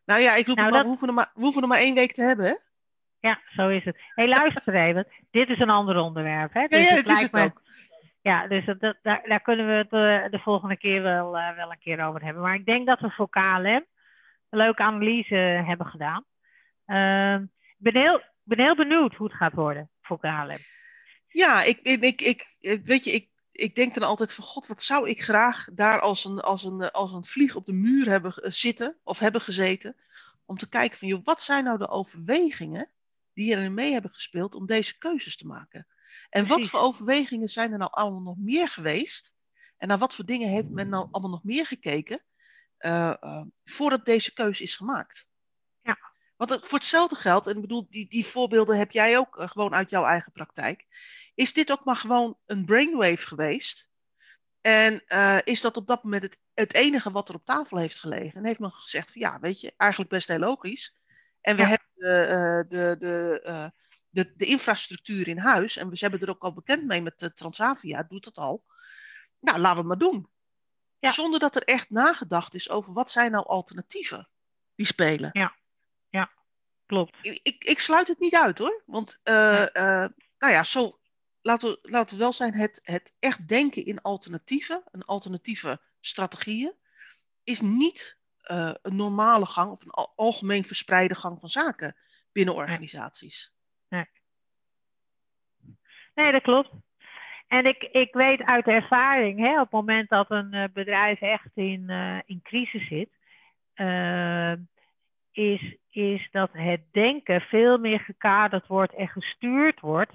Nou 0.05 0.21
ja, 0.21 0.35
ik 0.35 0.47
roep 0.47 0.57
Nou, 0.57 0.71
maar, 0.71 0.73
dat- 0.79 0.83
we, 0.83 0.89
hoeven 0.89 1.09
er 1.09 1.15
maar, 1.15 1.31
we 1.35 1.41
hoeven 1.41 1.63
er 1.63 1.69
maar 1.69 1.79
één 1.79 1.95
week 1.95 2.13
te 2.13 2.23
hebben, 2.23 2.47
hè? 2.47 2.55
ja, 3.29 3.41
zo 3.57 3.69
is 3.69 3.85
het. 3.85 3.97
Hé, 4.15 4.25
luister 4.27 4.75
even. 4.75 5.07
Dit 5.31 5.49
is 5.49 5.59
een 5.59 5.71
ander 5.71 5.97
onderwerp. 5.97 6.53
Hè? 6.53 6.61
Ja, 6.61 6.67
Dus 6.69 6.89
ja, 6.89 6.95
het 6.95 7.07
dat 7.07 7.17
is 7.17 7.23
het 7.23 7.33
me- 7.33 7.43
ook. 7.45 7.63
Ja, 8.21 8.47
dus 8.47 8.65
dat, 8.65 8.81
dat- 8.81 8.99
daar, 9.03 9.23
daar 9.29 9.41
kunnen 9.41 9.67
we 9.67 9.73
het 9.73 9.93
eh, 10.25 10.31
de 10.31 10.39
volgende 10.39 10.77
keer 10.77 11.03
wel, 11.03 11.39
eh, 11.39 11.57
wel 11.57 11.71
een 11.71 11.79
keer 11.79 12.05
over 12.05 12.23
hebben. 12.25 12.43
Maar 12.43 12.55
ik 12.55 12.65
denk 12.67 12.87
dat 12.87 13.01
we 13.01 13.11
voor 13.11 13.29
KLM 13.29 13.67
een 14.51 14.59
leuke 14.59 14.83
analyse 14.83 15.35
hebben 15.67 15.87
gedaan. 15.87 16.25
Ehm, 16.87 17.43
Ik 17.43 17.93
ben, 17.93 17.97
heel, 18.03 18.23
ben 18.43 18.61
heel 18.61 18.77
benieuwd 18.77 19.15
hoe 19.15 19.27
het 19.27 19.37
gaat 19.37 19.53
worden 19.53 19.91
voor 20.03 20.19
KLM. 20.19 20.59
Ja, 21.29 21.63
ik, 21.63 21.79
ik, 21.83 22.03
ik, 22.03 22.21
ik, 22.21 22.47
ik- 22.61 22.85
weet 22.85 23.05
je, 23.05 23.11
ik, 23.11 23.29
ik 23.57 23.75
denk 23.75 23.95
dan 23.95 24.03
altijd 24.03 24.33
van 24.33 24.45
god, 24.45 24.67
wat 24.67 24.83
zou 24.83 25.09
ik 25.09 25.23
graag 25.23 25.69
daar 25.73 26.01
als 26.01 26.25
een, 26.25 26.41
als 26.41 26.65
een, 26.65 26.81
eh, 26.81 26.91
als 26.91 27.13
een 27.13 27.25
vlieg 27.25 27.55
op 27.55 27.67
de 27.67 27.73
muur 27.73 28.09
hebben 28.09 28.53
zitten 28.53 28.97
of 29.03 29.19
hebben 29.19 29.41
gezeten. 29.41 29.97
Om 30.45 30.59
te 30.59 30.69
kijken 30.69 30.99
van, 30.99 31.09
joh, 31.09 31.25
wat 31.25 31.43
zijn 31.43 31.65
nou 31.65 31.79
de 31.79 31.89
overwegingen 31.89 32.91
die 33.33 33.57
erin 33.57 33.75
mee 33.75 33.93
hebben 33.93 34.11
gespeeld 34.11 34.55
om 34.55 34.67
deze 34.67 34.99
keuzes 34.99 35.37
te 35.37 35.47
maken? 35.47 35.87
En 36.31 36.47
wat 36.47 36.67
voor 36.67 36.81
overwegingen 36.81 37.49
zijn 37.49 37.73
er 37.73 37.79
nou 37.79 37.91
allemaal 37.93 38.21
nog 38.21 38.37
meer 38.39 38.69
geweest? 38.69 39.35
En 39.77 39.89
naar 39.89 39.99
wat 39.99 40.15
voor 40.15 40.25
dingen 40.25 40.49
heeft 40.49 40.69
men 40.69 40.89
nou 40.89 41.09
allemaal 41.11 41.31
nog 41.31 41.45
meer 41.45 41.67
gekeken 41.67 42.25
eh, 42.77 43.23
eh, 43.23 43.43
voordat 43.65 44.05
deze 44.05 44.33
keuze 44.33 44.63
is 44.63 44.77
gemaakt? 44.77 45.27
Ja. 45.83 45.99
Want 46.37 46.51
het, 46.51 46.65
voor 46.65 46.79
hetzelfde 46.79 47.17
geld, 47.17 47.47
en 47.47 47.55
ik 47.55 47.61
bedoel, 47.61 47.87
die, 47.91 48.09
die 48.09 48.27
voorbeelden 48.27 48.79
heb 48.79 48.91
jij 48.91 49.19
ook 49.19 49.43
gewoon 49.47 49.75
uit 49.75 49.91
jouw 49.91 50.05
eigen 50.05 50.33
praktijk. 50.33 50.87
Is 51.37 51.53
dit 51.53 51.73
ook 51.73 51.85
maar 51.85 51.97
gewoon 51.97 52.39
een 52.47 52.65
brainwave 52.65 53.27
geweest? 53.27 53.89
En 54.61 55.07
eh, 55.07 55.39
is 55.45 55.61
dat 55.61 55.77
op 55.77 55.87
dat 55.87 56.03
moment 56.05 56.23
het, 56.23 56.39
het 56.55 56.75
enige 56.75 57.11
wat 57.11 57.29
er 57.29 57.35
op 57.35 57.45
tafel 57.45 57.77
heeft 57.77 57.99
gelegen? 57.99 58.33
En 58.41 58.47
heeft 58.47 58.59
men 58.59 58.73
gezegd 58.73 59.13
van 59.13 59.21
ja, 59.21 59.41
weet 59.41 59.61
je, 59.61 59.73
eigenlijk 59.77 60.11
best 60.11 60.29
heel 60.29 60.39
logisch. 60.39 60.97
En 61.41 61.57
we 61.57 61.63
Ja. 61.63 61.69
hebben 61.69 61.89
de, 61.95 62.21
eh, 62.25 62.71
de, 62.71 62.97
de, 62.99 63.41
eh, 63.45 63.69
de, 64.09 64.33
de 64.37 64.45
infrastructuur 64.45 65.29
in 65.29 65.39
huis. 65.39 65.77
En 65.77 65.89
we 65.91 65.97
hebben 65.99 66.21
er 66.21 66.31
ook 66.31 66.43
al 66.43 66.53
bekend 66.53 66.85
mee 66.87 67.03
met 67.03 67.19
de 67.19 67.35
Transavia, 67.35 68.03
doet 68.03 68.25
dat 68.25 68.37
al. 68.39 68.65
Nou, 69.41 69.59
laten 69.59 69.83
we 69.83 69.89
het 69.91 70.01
maar 70.01 70.11
doen. 70.11 70.31
Ja. 70.99 71.13
Zonder 71.13 71.41
dat 71.41 71.57
er 71.57 71.63
echt 71.65 71.91
nagedacht 71.91 72.55
is 72.55 72.71
over 72.71 72.93
wat 72.93 73.11
zijn 73.11 73.31
nou 73.31 73.47
alternatieven 73.47 74.29
die 74.75 74.87
spelen. 74.87 75.31
Klopt. 76.87 77.17
Ik, 77.23 77.41
ik, 77.43 77.65
ik 77.65 77.79
sluit 77.79 78.09
het 78.09 78.19
niet 78.19 78.37
uit 78.37 78.59
hoor. 78.59 78.83
Want 78.87 79.21
nou 80.39 80.53
ja, 80.53 80.65
zo, 80.65 80.99
laten, 81.47 81.69
we, 81.69 81.79
laten 81.83 82.17
we 82.17 82.23
wel 82.23 82.33
zijn, 82.33 82.55
het, 82.55 82.81
het 82.85 83.17
echt 83.19 83.49
denken 83.49 83.87
in 83.87 84.03
alternatieven, 84.03 84.83
en 84.93 85.05
alternatieve 85.05 85.81
strategieën, 86.01 86.73
is 87.45 87.61
niet 87.61 88.19
eh, 88.41 88.75
een 88.83 88.97
normale 88.97 89.47
gang 89.47 89.71
of 89.71 89.85
een 89.85 89.91
al- 89.91 90.13
algemeen 90.17 90.65
verspreide 90.65 91.15
gang 91.15 91.41
van 91.41 91.49
zaken 91.49 91.97
binnen 92.33 92.55
organisaties. 92.55 93.55
Nee, 96.15 96.33
dat 96.33 96.43
klopt. 96.43 96.71
En 97.49 97.67
ik, 97.67 97.83
ik 97.83 98.13
weet 98.13 98.43
uit 98.43 98.67
ervaring, 98.67 99.39
hè, 99.39 99.53
op 99.53 99.61
het 99.61 99.71
moment 99.71 100.09
dat 100.09 100.31
een 100.31 100.53
eh, 100.53 100.69
bedrijf 100.73 101.21
echt 101.21 101.51
in, 101.55 101.91
eh, 101.91 102.19
in 102.25 102.43
crisis 102.43 102.87
zit, 102.89 103.11
is, 105.33 105.77
is 105.91 106.29
dat 106.31 106.51
het 106.53 106.81
denken 106.93 107.41
veel 107.41 107.79
meer 107.79 108.01
gekaderd 108.01 108.67
wordt 108.67 108.95
en 108.95 109.09
gestuurd 109.09 109.81
wordt 109.81 110.13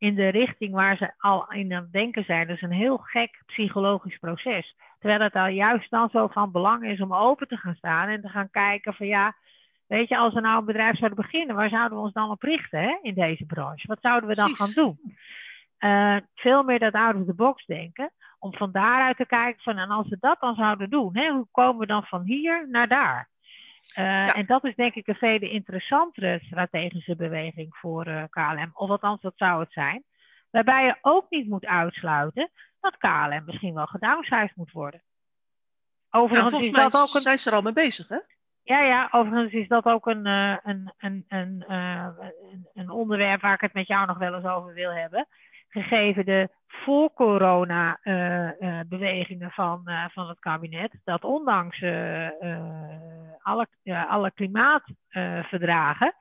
in 0.00 0.14
de 0.14 0.28
richting 0.28 0.72
waar 0.72 0.96
ze 0.96 1.12
al 1.18 1.52
in 1.52 1.72
aan 1.72 1.82
het 1.82 1.92
denken 1.92 2.24
zijn. 2.24 2.46
Dat 2.46 2.56
is 2.56 2.62
een 2.62 2.72
heel 2.72 2.96
gek 2.96 3.42
psychologisch 3.46 4.18
proces. 4.18 4.76
Terwijl 4.98 5.20
het 5.20 5.34
al 5.34 5.46
juist 5.46 5.90
dan 5.90 6.08
zo 6.08 6.26
van 6.26 6.52
belang 6.52 6.84
is 6.84 7.00
om 7.00 7.14
open 7.14 7.48
te 7.48 7.56
gaan 7.56 7.74
staan 7.74 8.08
en 8.08 8.20
te 8.20 8.28
gaan 8.28 8.50
kijken 8.50 8.94
van 8.94 9.06
ja, 9.06 9.34
weet 9.86 10.08
je, 10.08 10.16
als 10.16 10.34
we 10.34 10.40
nou 10.40 10.58
een 10.58 10.64
bedrijf 10.64 10.96
zouden 10.96 11.22
beginnen, 11.22 11.56
waar 11.56 11.68
zouden 11.68 11.98
we 11.98 12.04
ons 12.04 12.12
dan 12.12 12.30
op 12.30 12.42
richten 12.42 12.80
hè, 12.80 12.98
in 13.02 13.14
deze 13.14 13.44
branche? 13.44 13.86
Wat 13.86 14.00
zouden 14.00 14.28
we 14.28 14.34
dan 14.34 14.52
Precies. 14.52 14.74
gaan 14.74 14.84
doen? 14.84 15.16
Eh, 15.78 16.16
veel 16.34 16.62
meer 16.62 16.78
dat 16.78 16.94
out 16.94 17.14
of 17.14 17.26
the 17.26 17.34
box 17.34 17.66
denken. 17.66 18.12
Om 18.38 18.54
van 18.54 18.72
daaruit 18.72 19.16
te 19.16 19.26
kijken 19.26 19.62
van, 19.62 19.78
en 19.78 19.90
als 19.90 20.08
we 20.08 20.16
dat 20.20 20.40
dan 20.40 20.54
zouden 20.54 20.90
doen, 20.90 21.16
hè, 21.16 21.30
hoe 21.30 21.46
komen 21.50 21.80
we 21.80 21.86
dan 21.86 22.04
van 22.04 22.22
hier 22.22 22.66
naar 22.70 22.88
daar? 22.88 23.29
Eh, 23.94 24.04
Ja. 24.04 24.34
En 24.34 24.46
dat 24.46 24.64
is 24.64 24.74
denk 24.74 24.94
ik 24.94 25.06
een 25.06 25.14
veel 25.14 25.40
interessantere 25.40 26.40
strategische 26.42 27.16
beweging 27.16 27.76
voor 27.76 28.06
eh, 28.06 28.22
KLM. 28.30 28.70
Of 28.74 28.90
althans, 28.90 29.20
dat 29.20 29.32
zou 29.36 29.60
het 29.60 29.72
zijn. 29.72 30.04
Waarbij 30.50 30.84
je 30.84 30.96
ook 31.00 31.26
niet 31.30 31.48
moet 31.48 31.66
uitsluiten 31.66 32.50
dat 32.80 32.96
KLM 32.96 33.42
misschien 33.44 33.74
wel 33.74 33.86
gedownsized 33.86 34.56
moet 34.56 34.72
worden. 34.72 35.02
Overigens 36.10 36.58
is 36.58 36.70
dat 36.70 36.96
ook 36.96 37.14
een 37.14 37.20
zijn 37.20 37.38
ze 37.38 37.50
er 37.50 37.56
al 37.56 37.62
mee 37.62 37.72
bezig, 37.72 38.08
hè? 38.08 38.18
ja, 38.62 38.80
ja, 38.82 39.08
overigens 39.10 39.52
is 39.52 39.68
dat 39.68 39.84
ook 39.84 40.06
een, 40.06 40.26
eh, 40.26 40.56
een, 40.62 40.92
een, 40.98 41.24
een, 41.28 41.64
een 42.74 42.90
onderwerp 42.90 43.40
waar 43.40 43.54
ik 43.54 43.60
het 43.60 43.72
met 43.72 43.86
jou 43.86 44.06
nog 44.06 44.18
wel 44.18 44.34
eens 44.34 44.44
over 44.44 44.74
wil 44.74 44.92
hebben. 44.92 45.26
Gegeven 45.68 46.24
de 46.24 46.48
voor-corona-bewegingen 46.84 49.50
van, 49.50 49.82
eh, 49.84 50.04
van 50.08 50.28
het 50.28 50.38
kabinet, 50.38 51.00
dat 51.04 51.24
ondanks 51.24 51.80
eh, 51.80 52.26
eh, 52.26 52.32
alle, 53.42 53.66
alle 54.08 54.30
klimaatverdragen 54.30 56.14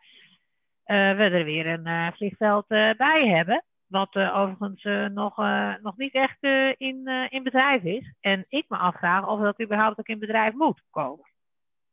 eh, 0.89 1.15
we 1.15 1.24
er 1.24 1.43
weer 1.43 1.67
een 1.67 1.86
eh, 1.86 2.12
vliegveld 2.12 2.65
eh, 2.67 2.91
bij 2.98 3.28
hebben. 3.28 3.63
Wat 3.88 4.15
eh, 4.15 4.38
overigens 4.38 4.84
eh, 4.84 5.06
nog, 5.06 5.39
eh, 5.39 5.74
nog 5.82 5.98
niet 5.98 6.13
echt 6.13 6.38
eh, 6.39 6.74
in, 6.78 7.08
eh, 7.08 7.26
in 7.30 7.43
bedrijf 7.43 7.84
is. 7.84 8.13
En 8.19 8.45
ik 8.48 8.65
me 8.67 8.78
afvraag 8.78 9.28
of 9.28 9.39
dat 9.39 9.62
überhaupt 9.62 10.00
ook 10.00 10.08
in 10.08 10.19
bedrijf 10.19 10.54
moet 10.54 10.82
komen. 10.89 11.32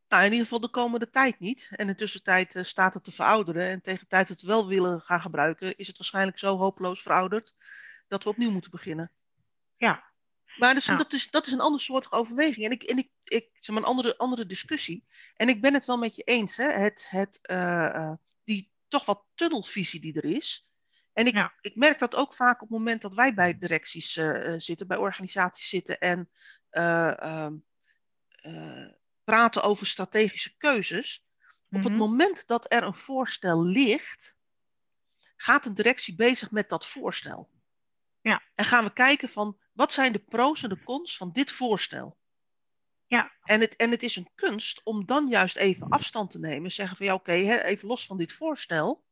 Nou, 0.09 0.24
in 0.24 0.31
ieder 0.31 0.44
geval 0.44 0.61
de 0.61 0.70
komende 0.70 1.11
tijd 1.11 1.38
niet. 1.38 1.68
En 1.70 1.79
in 1.79 1.87
de 1.87 1.94
tussentijd 1.94 2.57
eh, 2.57 2.62
staat 2.62 2.94
het 2.94 3.05
te 3.05 3.12
verouderen. 3.12 3.68
En 3.68 3.83
tegen 3.83 4.09
tijd 4.09 4.29
dat 4.29 4.40
we 4.40 4.46
het 4.46 4.59
wel 4.59 4.68
willen 4.68 5.00
gaan 5.00 5.20
gebruiken, 5.20 5.76
is 5.76 5.87
het 5.87 5.96
waarschijnlijk 5.96 6.38
zo 6.38 6.57
hopeloos 6.57 7.02
verouderd 7.02 7.55
dat 8.09 8.25
we 8.25 8.29
opnieuw 8.31 8.51
moeten 8.51 8.71
beginnen. 8.71 9.12
Ja. 9.77 10.05
Maar 10.57 10.69
dat 10.75 10.83
is, 10.83 10.87
Ja. 10.87 10.97
dat 10.97 11.12
is, 11.12 11.31
dat 11.31 11.47
is 11.47 11.53
een 11.53 11.61
ander 11.61 11.81
soort 11.81 12.12
overweging. 12.12 12.64
En 12.66 12.71
ik, 12.71 12.83
en 12.83 12.99
ik, 12.99 13.11
ik 13.25 13.49
zeg 13.53 13.75
maar 13.75 13.85
een 13.85 13.90
andere, 13.90 14.16
andere 14.19 14.47
discussie. 14.47 15.07
En 15.35 15.49
ik 15.49 15.61
ben 15.61 15.75
het 15.75 15.85
wel 15.85 15.97
met 15.99 16.16
je 16.16 16.23
eens, 16.23 16.57
hè? 16.57 16.71
Het, 16.71 17.07
het, 17.09 17.38
eh, 17.42 17.95
eh, 17.95 18.12
die 18.45 18.73
toch 18.88 19.05
wat 19.05 19.25
tunnelvisie 19.35 20.01
die 20.01 20.14
er 20.14 20.25
is. 20.25 20.69
En 21.12 21.27
ik, 21.27 21.35
Ja. 21.35 21.53
ik 21.61 21.77
merk 21.77 21.99
dat 21.99 22.14
ook 22.14 22.35
vaak 22.35 22.55
op 22.55 22.69
het 22.69 22.79
moment 22.79 23.03
dat 23.03 23.14
wij 23.14 23.35
bij 23.35 23.59
directies 23.59 24.16
eh, 24.16 24.55
zitten, 24.57 24.87
bij 24.87 24.97
organisaties 24.97 25.69
zitten 25.69 25.99
en 25.99 26.31
eh, 26.71 27.23
ehm, 27.23 27.55
eh, 28.29 28.88
praten 29.25 29.62
over 29.62 29.87
strategische 29.87 30.57
keuzes. 30.57 31.25
Op 31.71 31.83
het 31.83 31.88
Mhm. 31.92 31.97
moment 31.97 32.47
dat 32.47 32.73
er 32.73 32.83
een 32.83 32.95
voorstel 32.97 33.64
ligt, 33.64 34.37
gaat 35.37 35.66
een 35.66 35.75
directie 35.75 36.14
bezig 36.14 36.51
met 36.51 36.69
dat 36.69 36.87
voorstel. 36.87 37.51
Ja. 38.26 38.42
En 38.54 38.64
gaan 38.64 38.84
we 38.84 38.92
kijken 38.92 39.28
van 39.28 39.58
wat 39.72 39.92
zijn 39.92 40.12
de 40.12 40.18
pro's 40.18 40.62
en 40.62 40.68
de 40.68 40.82
cons 40.82 41.16
van 41.16 41.32
dit 41.32 41.52
voorstel. 41.52 42.16
Ja. 43.06 43.32
En 43.42 43.60
het, 43.60 43.76
en 43.76 43.90
het 43.90 44.02
is 44.02 44.16
een 44.16 44.30
kunst 44.34 44.80
om 44.84 45.06
dan 45.06 45.26
juist 45.28 45.56
even 45.56 45.88
afstand 45.88 46.30
te 46.30 46.38
nemen. 46.38 46.72
Zeggen 46.72 46.96
van 46.96 47.06
ja, 47.06 47.14
oké, 47.14 47.32
even 47.32 47.88
los 47.88 48.06
van 48.06 48.16
dit 48.16 48.32
voorstel. 48.32 49.04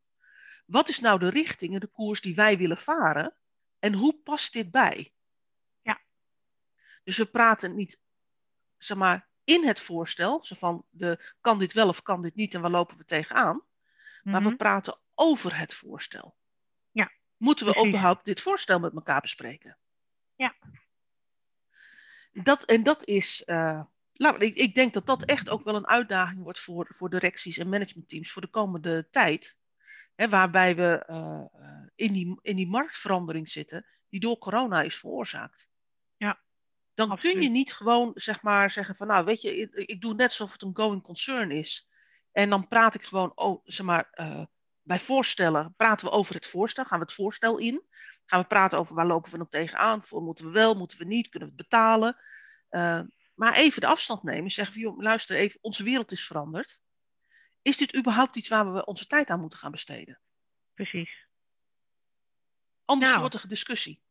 Wat 0.65 0.89
is 0.89 0.99
nou 0.99 1.19
de 1.19 1.29
richting 1.29 1.73
en 1.73 1.79
de 1.79 1.87
koers 1.87 2.21
die 2.21 2.35
wij 2.35 2.57
willen 2.57 2.77
varen? 2.77 3.33
En 3.79 3.93
hoe 3.93 4.13
past 4.23 4.53
dit 4.53 4.71
bij? 4.71 5.13
Ja. 5.81 6.01
Dus 7.03 7.17
we 7.17 7.25
praten 7.25 7.75
niet, 7.75 7.99
zeg 8.77 8.97
maar, 8.97 9.27
in 9.43 9.65
het 9.65 9.79
voorstel. 9.79 10.45
Zo 10.45 10.55
van, 10.55 10.85
de, 10.89 11.33
kan 11.41 11.59
dit 11.59 11.73
wel 11.73 11.87
of 11.87 12.01
kan 12.01 12.21
dit 12.21 12.35
niet 12.35 12.53
en 12.53 12.61
waar 12.61 12.71
lopen 12.71 12.97
we 12.97 13.05
tegenaan? 13.05 13.63
Maar 14.23 14.41
we 14.41 14.47
Mhm. 14.47 14.55
praten 14.57 14.97
over 15.13 15.57
het 15.57 15.73
voorstel. 15.73 16.35
Moeten 17.37 17.65
we 17.65 17.71
precies. 17.71 17.89
überhaupt 17.89 18.25
dit 18.25 18.41
voorstel 18.41 18.79
met 18.79 18.93
elkaar 18.93 19.21
bespreken? 19.21 19.77
Ja. 20.35 20.55
Dat, 22.31 22.63
en 22.65 22.83
dat 22.83 23.05
is, 23.05 23.43
eh, 23.43 23.81
nou, 24.13 24.37
ik, 24.37 24.55
ik 24.55 24.75
denk 24.75 24.93
dat 24.93 25.05
dat 25.05 25.25
echt 25.25 25.49
ook 25.49 25.63
wel 25.63 25.75
een 25.75 25.87
uitdaging 25.87 26.43
wordt 26.43 26.59
voor, 26.59 26.87
voor 26.89 27.09
directies 27.09 27.57
en 27.57 27.69
managementteams 27.69 28.31
voor 28.31 28.41
de 28.41 28.47
komende 28.47 29.07
tijd. 29.09 29.57
Hè, 30.15 30.29
waarbij 30.29 30.75
we 30.75 31.03
eh, 31.05 31.45
in, 31.95 32.13
die, 32.13 32.39
in 32.41 32.55
die 32.55 32.67
marktverandering 32.67 33.49
zitten 33.49 33.85
die 34.09 34.19
door 34.19 34.37
corona 34.37 34.81
is 34.81 34.97
veroorzaakt. 34.97 35.67
Ja, 36.17 36.41
Dan 36.93 37.17
kun 37.17 37.41
je 37.41 37.49
niet 37.49 37.73
gewoon 37.73 38.11
zeg 38.15 38.41
maar, 38.41 38.71
zeggen 38.71 38.95
van 38.95 39.07
nou 39.07 39.25
weet 39.25 39.41
je, 39.41 39.57
ik, 39.57 39.73
ik 39.73 40.01
doe 40.01 40.13
net 40.13 40.27
alsof 40.27 40.51
het 40.51 40.61
een 40.61 40.75
going 40.75 41.03
concern 41.03 41.51
is. 41.51 41.89
En 42.31 42.49
dan 42.49 42.67
praat 42.67 42.95
ik 42.95 43.03
gewoon 43.03 43.31
oh, 43.35 43.61
zeg 43.63 43.85
maar, 43.85 44.07
eh, 44.11 44.45
bij 44.85 44.99
voorstellen, 44.99 45.73
praten 45.77 46.07
we 46.07 46.13
over 46.13 46.35
het 46.35 46.47
voorstel, 46.47 46.85
gaan 46.85 46.99
we 46.99 47.05
het 47.05 47.13
voorstel 47.13 47.57
in. 47.57 47.83
Gaan 48.25 48.41
we 48.41 48.47
praten 48.47 48.77
over 48.77 48.95
waar 48.95 49.05
lopen 49.05 49.31
we 49.31 49.37
nog 49.37 49.49
tegenaan, 49.49 50.03
voor 50.03 50.21
moeten 50.21 50.45
we 50.45 50.51
wel, 50.51 50.75
moeten 50.75 50.97
we 50.97 51.05
niet, 51.05 51.29
kunnen 51.29 51.49
we 51.49 51.55
het 51.57 51.69
betalen. 51.69 52.17
Eh, 52.69 53.01
maar 53.35 53.53
even 53.53 53.81
de 53.81 53.87
afstand 53.87 54.23
nemen, 54.23 54.51
zeggen 54.51 54.79
joh, 54.79 54.99
luister 54.99 55.35
even, 55.35 55.59
onze 55.61 55.83
wereld 55.83 56.11
is 56.11 56.25
veranderd. 56.25 56.81
Is 57.61 57.77
dit 57.77 57.95
überhaupt 57.95 58.35
iets 58.35 58.47
waar 58.47 58.73
we 58.73 58.85
onze 58.85 59.05
tijd 59.05 59.29
aan 59.29 59.39
moeten 59.39 59.59
gaan 59.59 59.71
besteden? 59.71 60.19
Precies. 60.73 61.27
Andersoortige 62.85 63.47
discussie. 63.47 64.01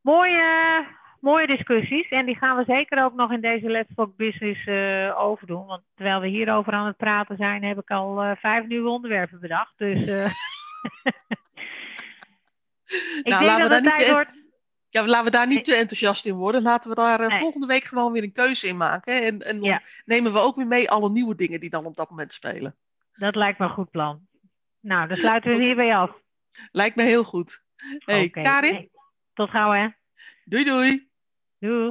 Mooie, 0.00 0.99
mooie 1.20 1.46
discussies. 1.46 2.08
En 2.08 2.26
die 2.26 2.36
gaan 2.36 2.56
we 2.56 2.64
zeker 2.66 3.04
ook 3.04 3.14
nog 3.14 3.32
in 3.32 3.40
deze 3.40 3.70
Let's 3.70 3.94
Talk 3.94 4.16
Business 4.16 4.66
eh, 4.66 5.14
overdoen. 5.20 5.66
Want 5.66 5.82
terwijl 5.94 6.20
we 6.20 6.28
hierover 6.28 6.72
aan 6.72 6.86
het 6.86 6.96
praten 6.96 7.36
zijn, 7.36 7.64
heb 7.64 7.78
ik 7.78 7.90
al 7.90 8.22
eh, 8.22 8.30
vijf 8.36 8.66
nieuwe 8.66 8.88
onderwerpen 8.88 9.40
bedacht. 9.40 9.72
Dus 9.76 10.06
eh, 10.06 10.24
ik 13.18 13.20
Nou, 13.22 13.22
denk 13.22 13.42
laten 13.42 13.62
we 13.62 13.68
dat 13.68 13.68
daar 13.68 13.70
het 13.70 13.84
niet 13.84 13.94
tijd 13.94 14.06
te- 14.06 14.12
wordt. 14.12 14.38
Ja, 14.88 15.06
laten 15.06 15.24
we 15.24 15.30
daar 15.30 15.46
niet 15.46 15.64
te 15.64 15.74
enthousiast 15.74 16.26
in 16.26 16.34
worden. 16.34 16.62
Laten 16.62 16.90
we 16.90 16.96
daar 16.96 17.28
Nee. 17.28 17.38
volgende 17.38 17.66
week 17.66 17.84
gewoon 17.84 18.12
weer 18.12 18.22
een 18.22 18.32
keuze 18.32 18.66
in 18.66 18.76
maken. 18.76 19.22
En, 19.22 19.42
en 19.42 19.60
dan 19.60 19.68
Ja. 19.68 19.82
nemen 20.04 20.32
we 20.32 20.38
ook 20.38 20.56
weer 20.56 20.66
mee 20.66 20.90
alle 20.90 21.10
nieuwe 21.10 21.34
dingen 21.34 21.60
die 21.60 21.70
dan 21.70 21.84
op 21.84 21.96
dat 21.96 22.10
moment 22.10 22.32
spelen. 22.32 22.76
Dat 23.14 23.34
lijkt 23.34 23.58
me 23.58 23.64
een 23.64 23.70
goed 23.72 23.90
plan. 23.90 24.20
Nou, 24.80 25.08
dan 25.08 25.16
sluiten 25.16 25.56
we 25.56 25.62
hierbij 25.62 25.96
af. 25.96 26.10
Lijkt 26.72 26.96
me 26.96 27.02
heel 27.02 27.24
goed. 27.24 27.62
Hey, 27.98 28.24
Oké. 28.24 28.40
Karin, 28.40 28.74
Hey, 28.74 28.88
tot 29.34 29.50
gauw 29.50 29.72
hè. 29.72 29.88
doei 30.44 30.64
doei. 30.64 31.09
Doei. 31.62 31.88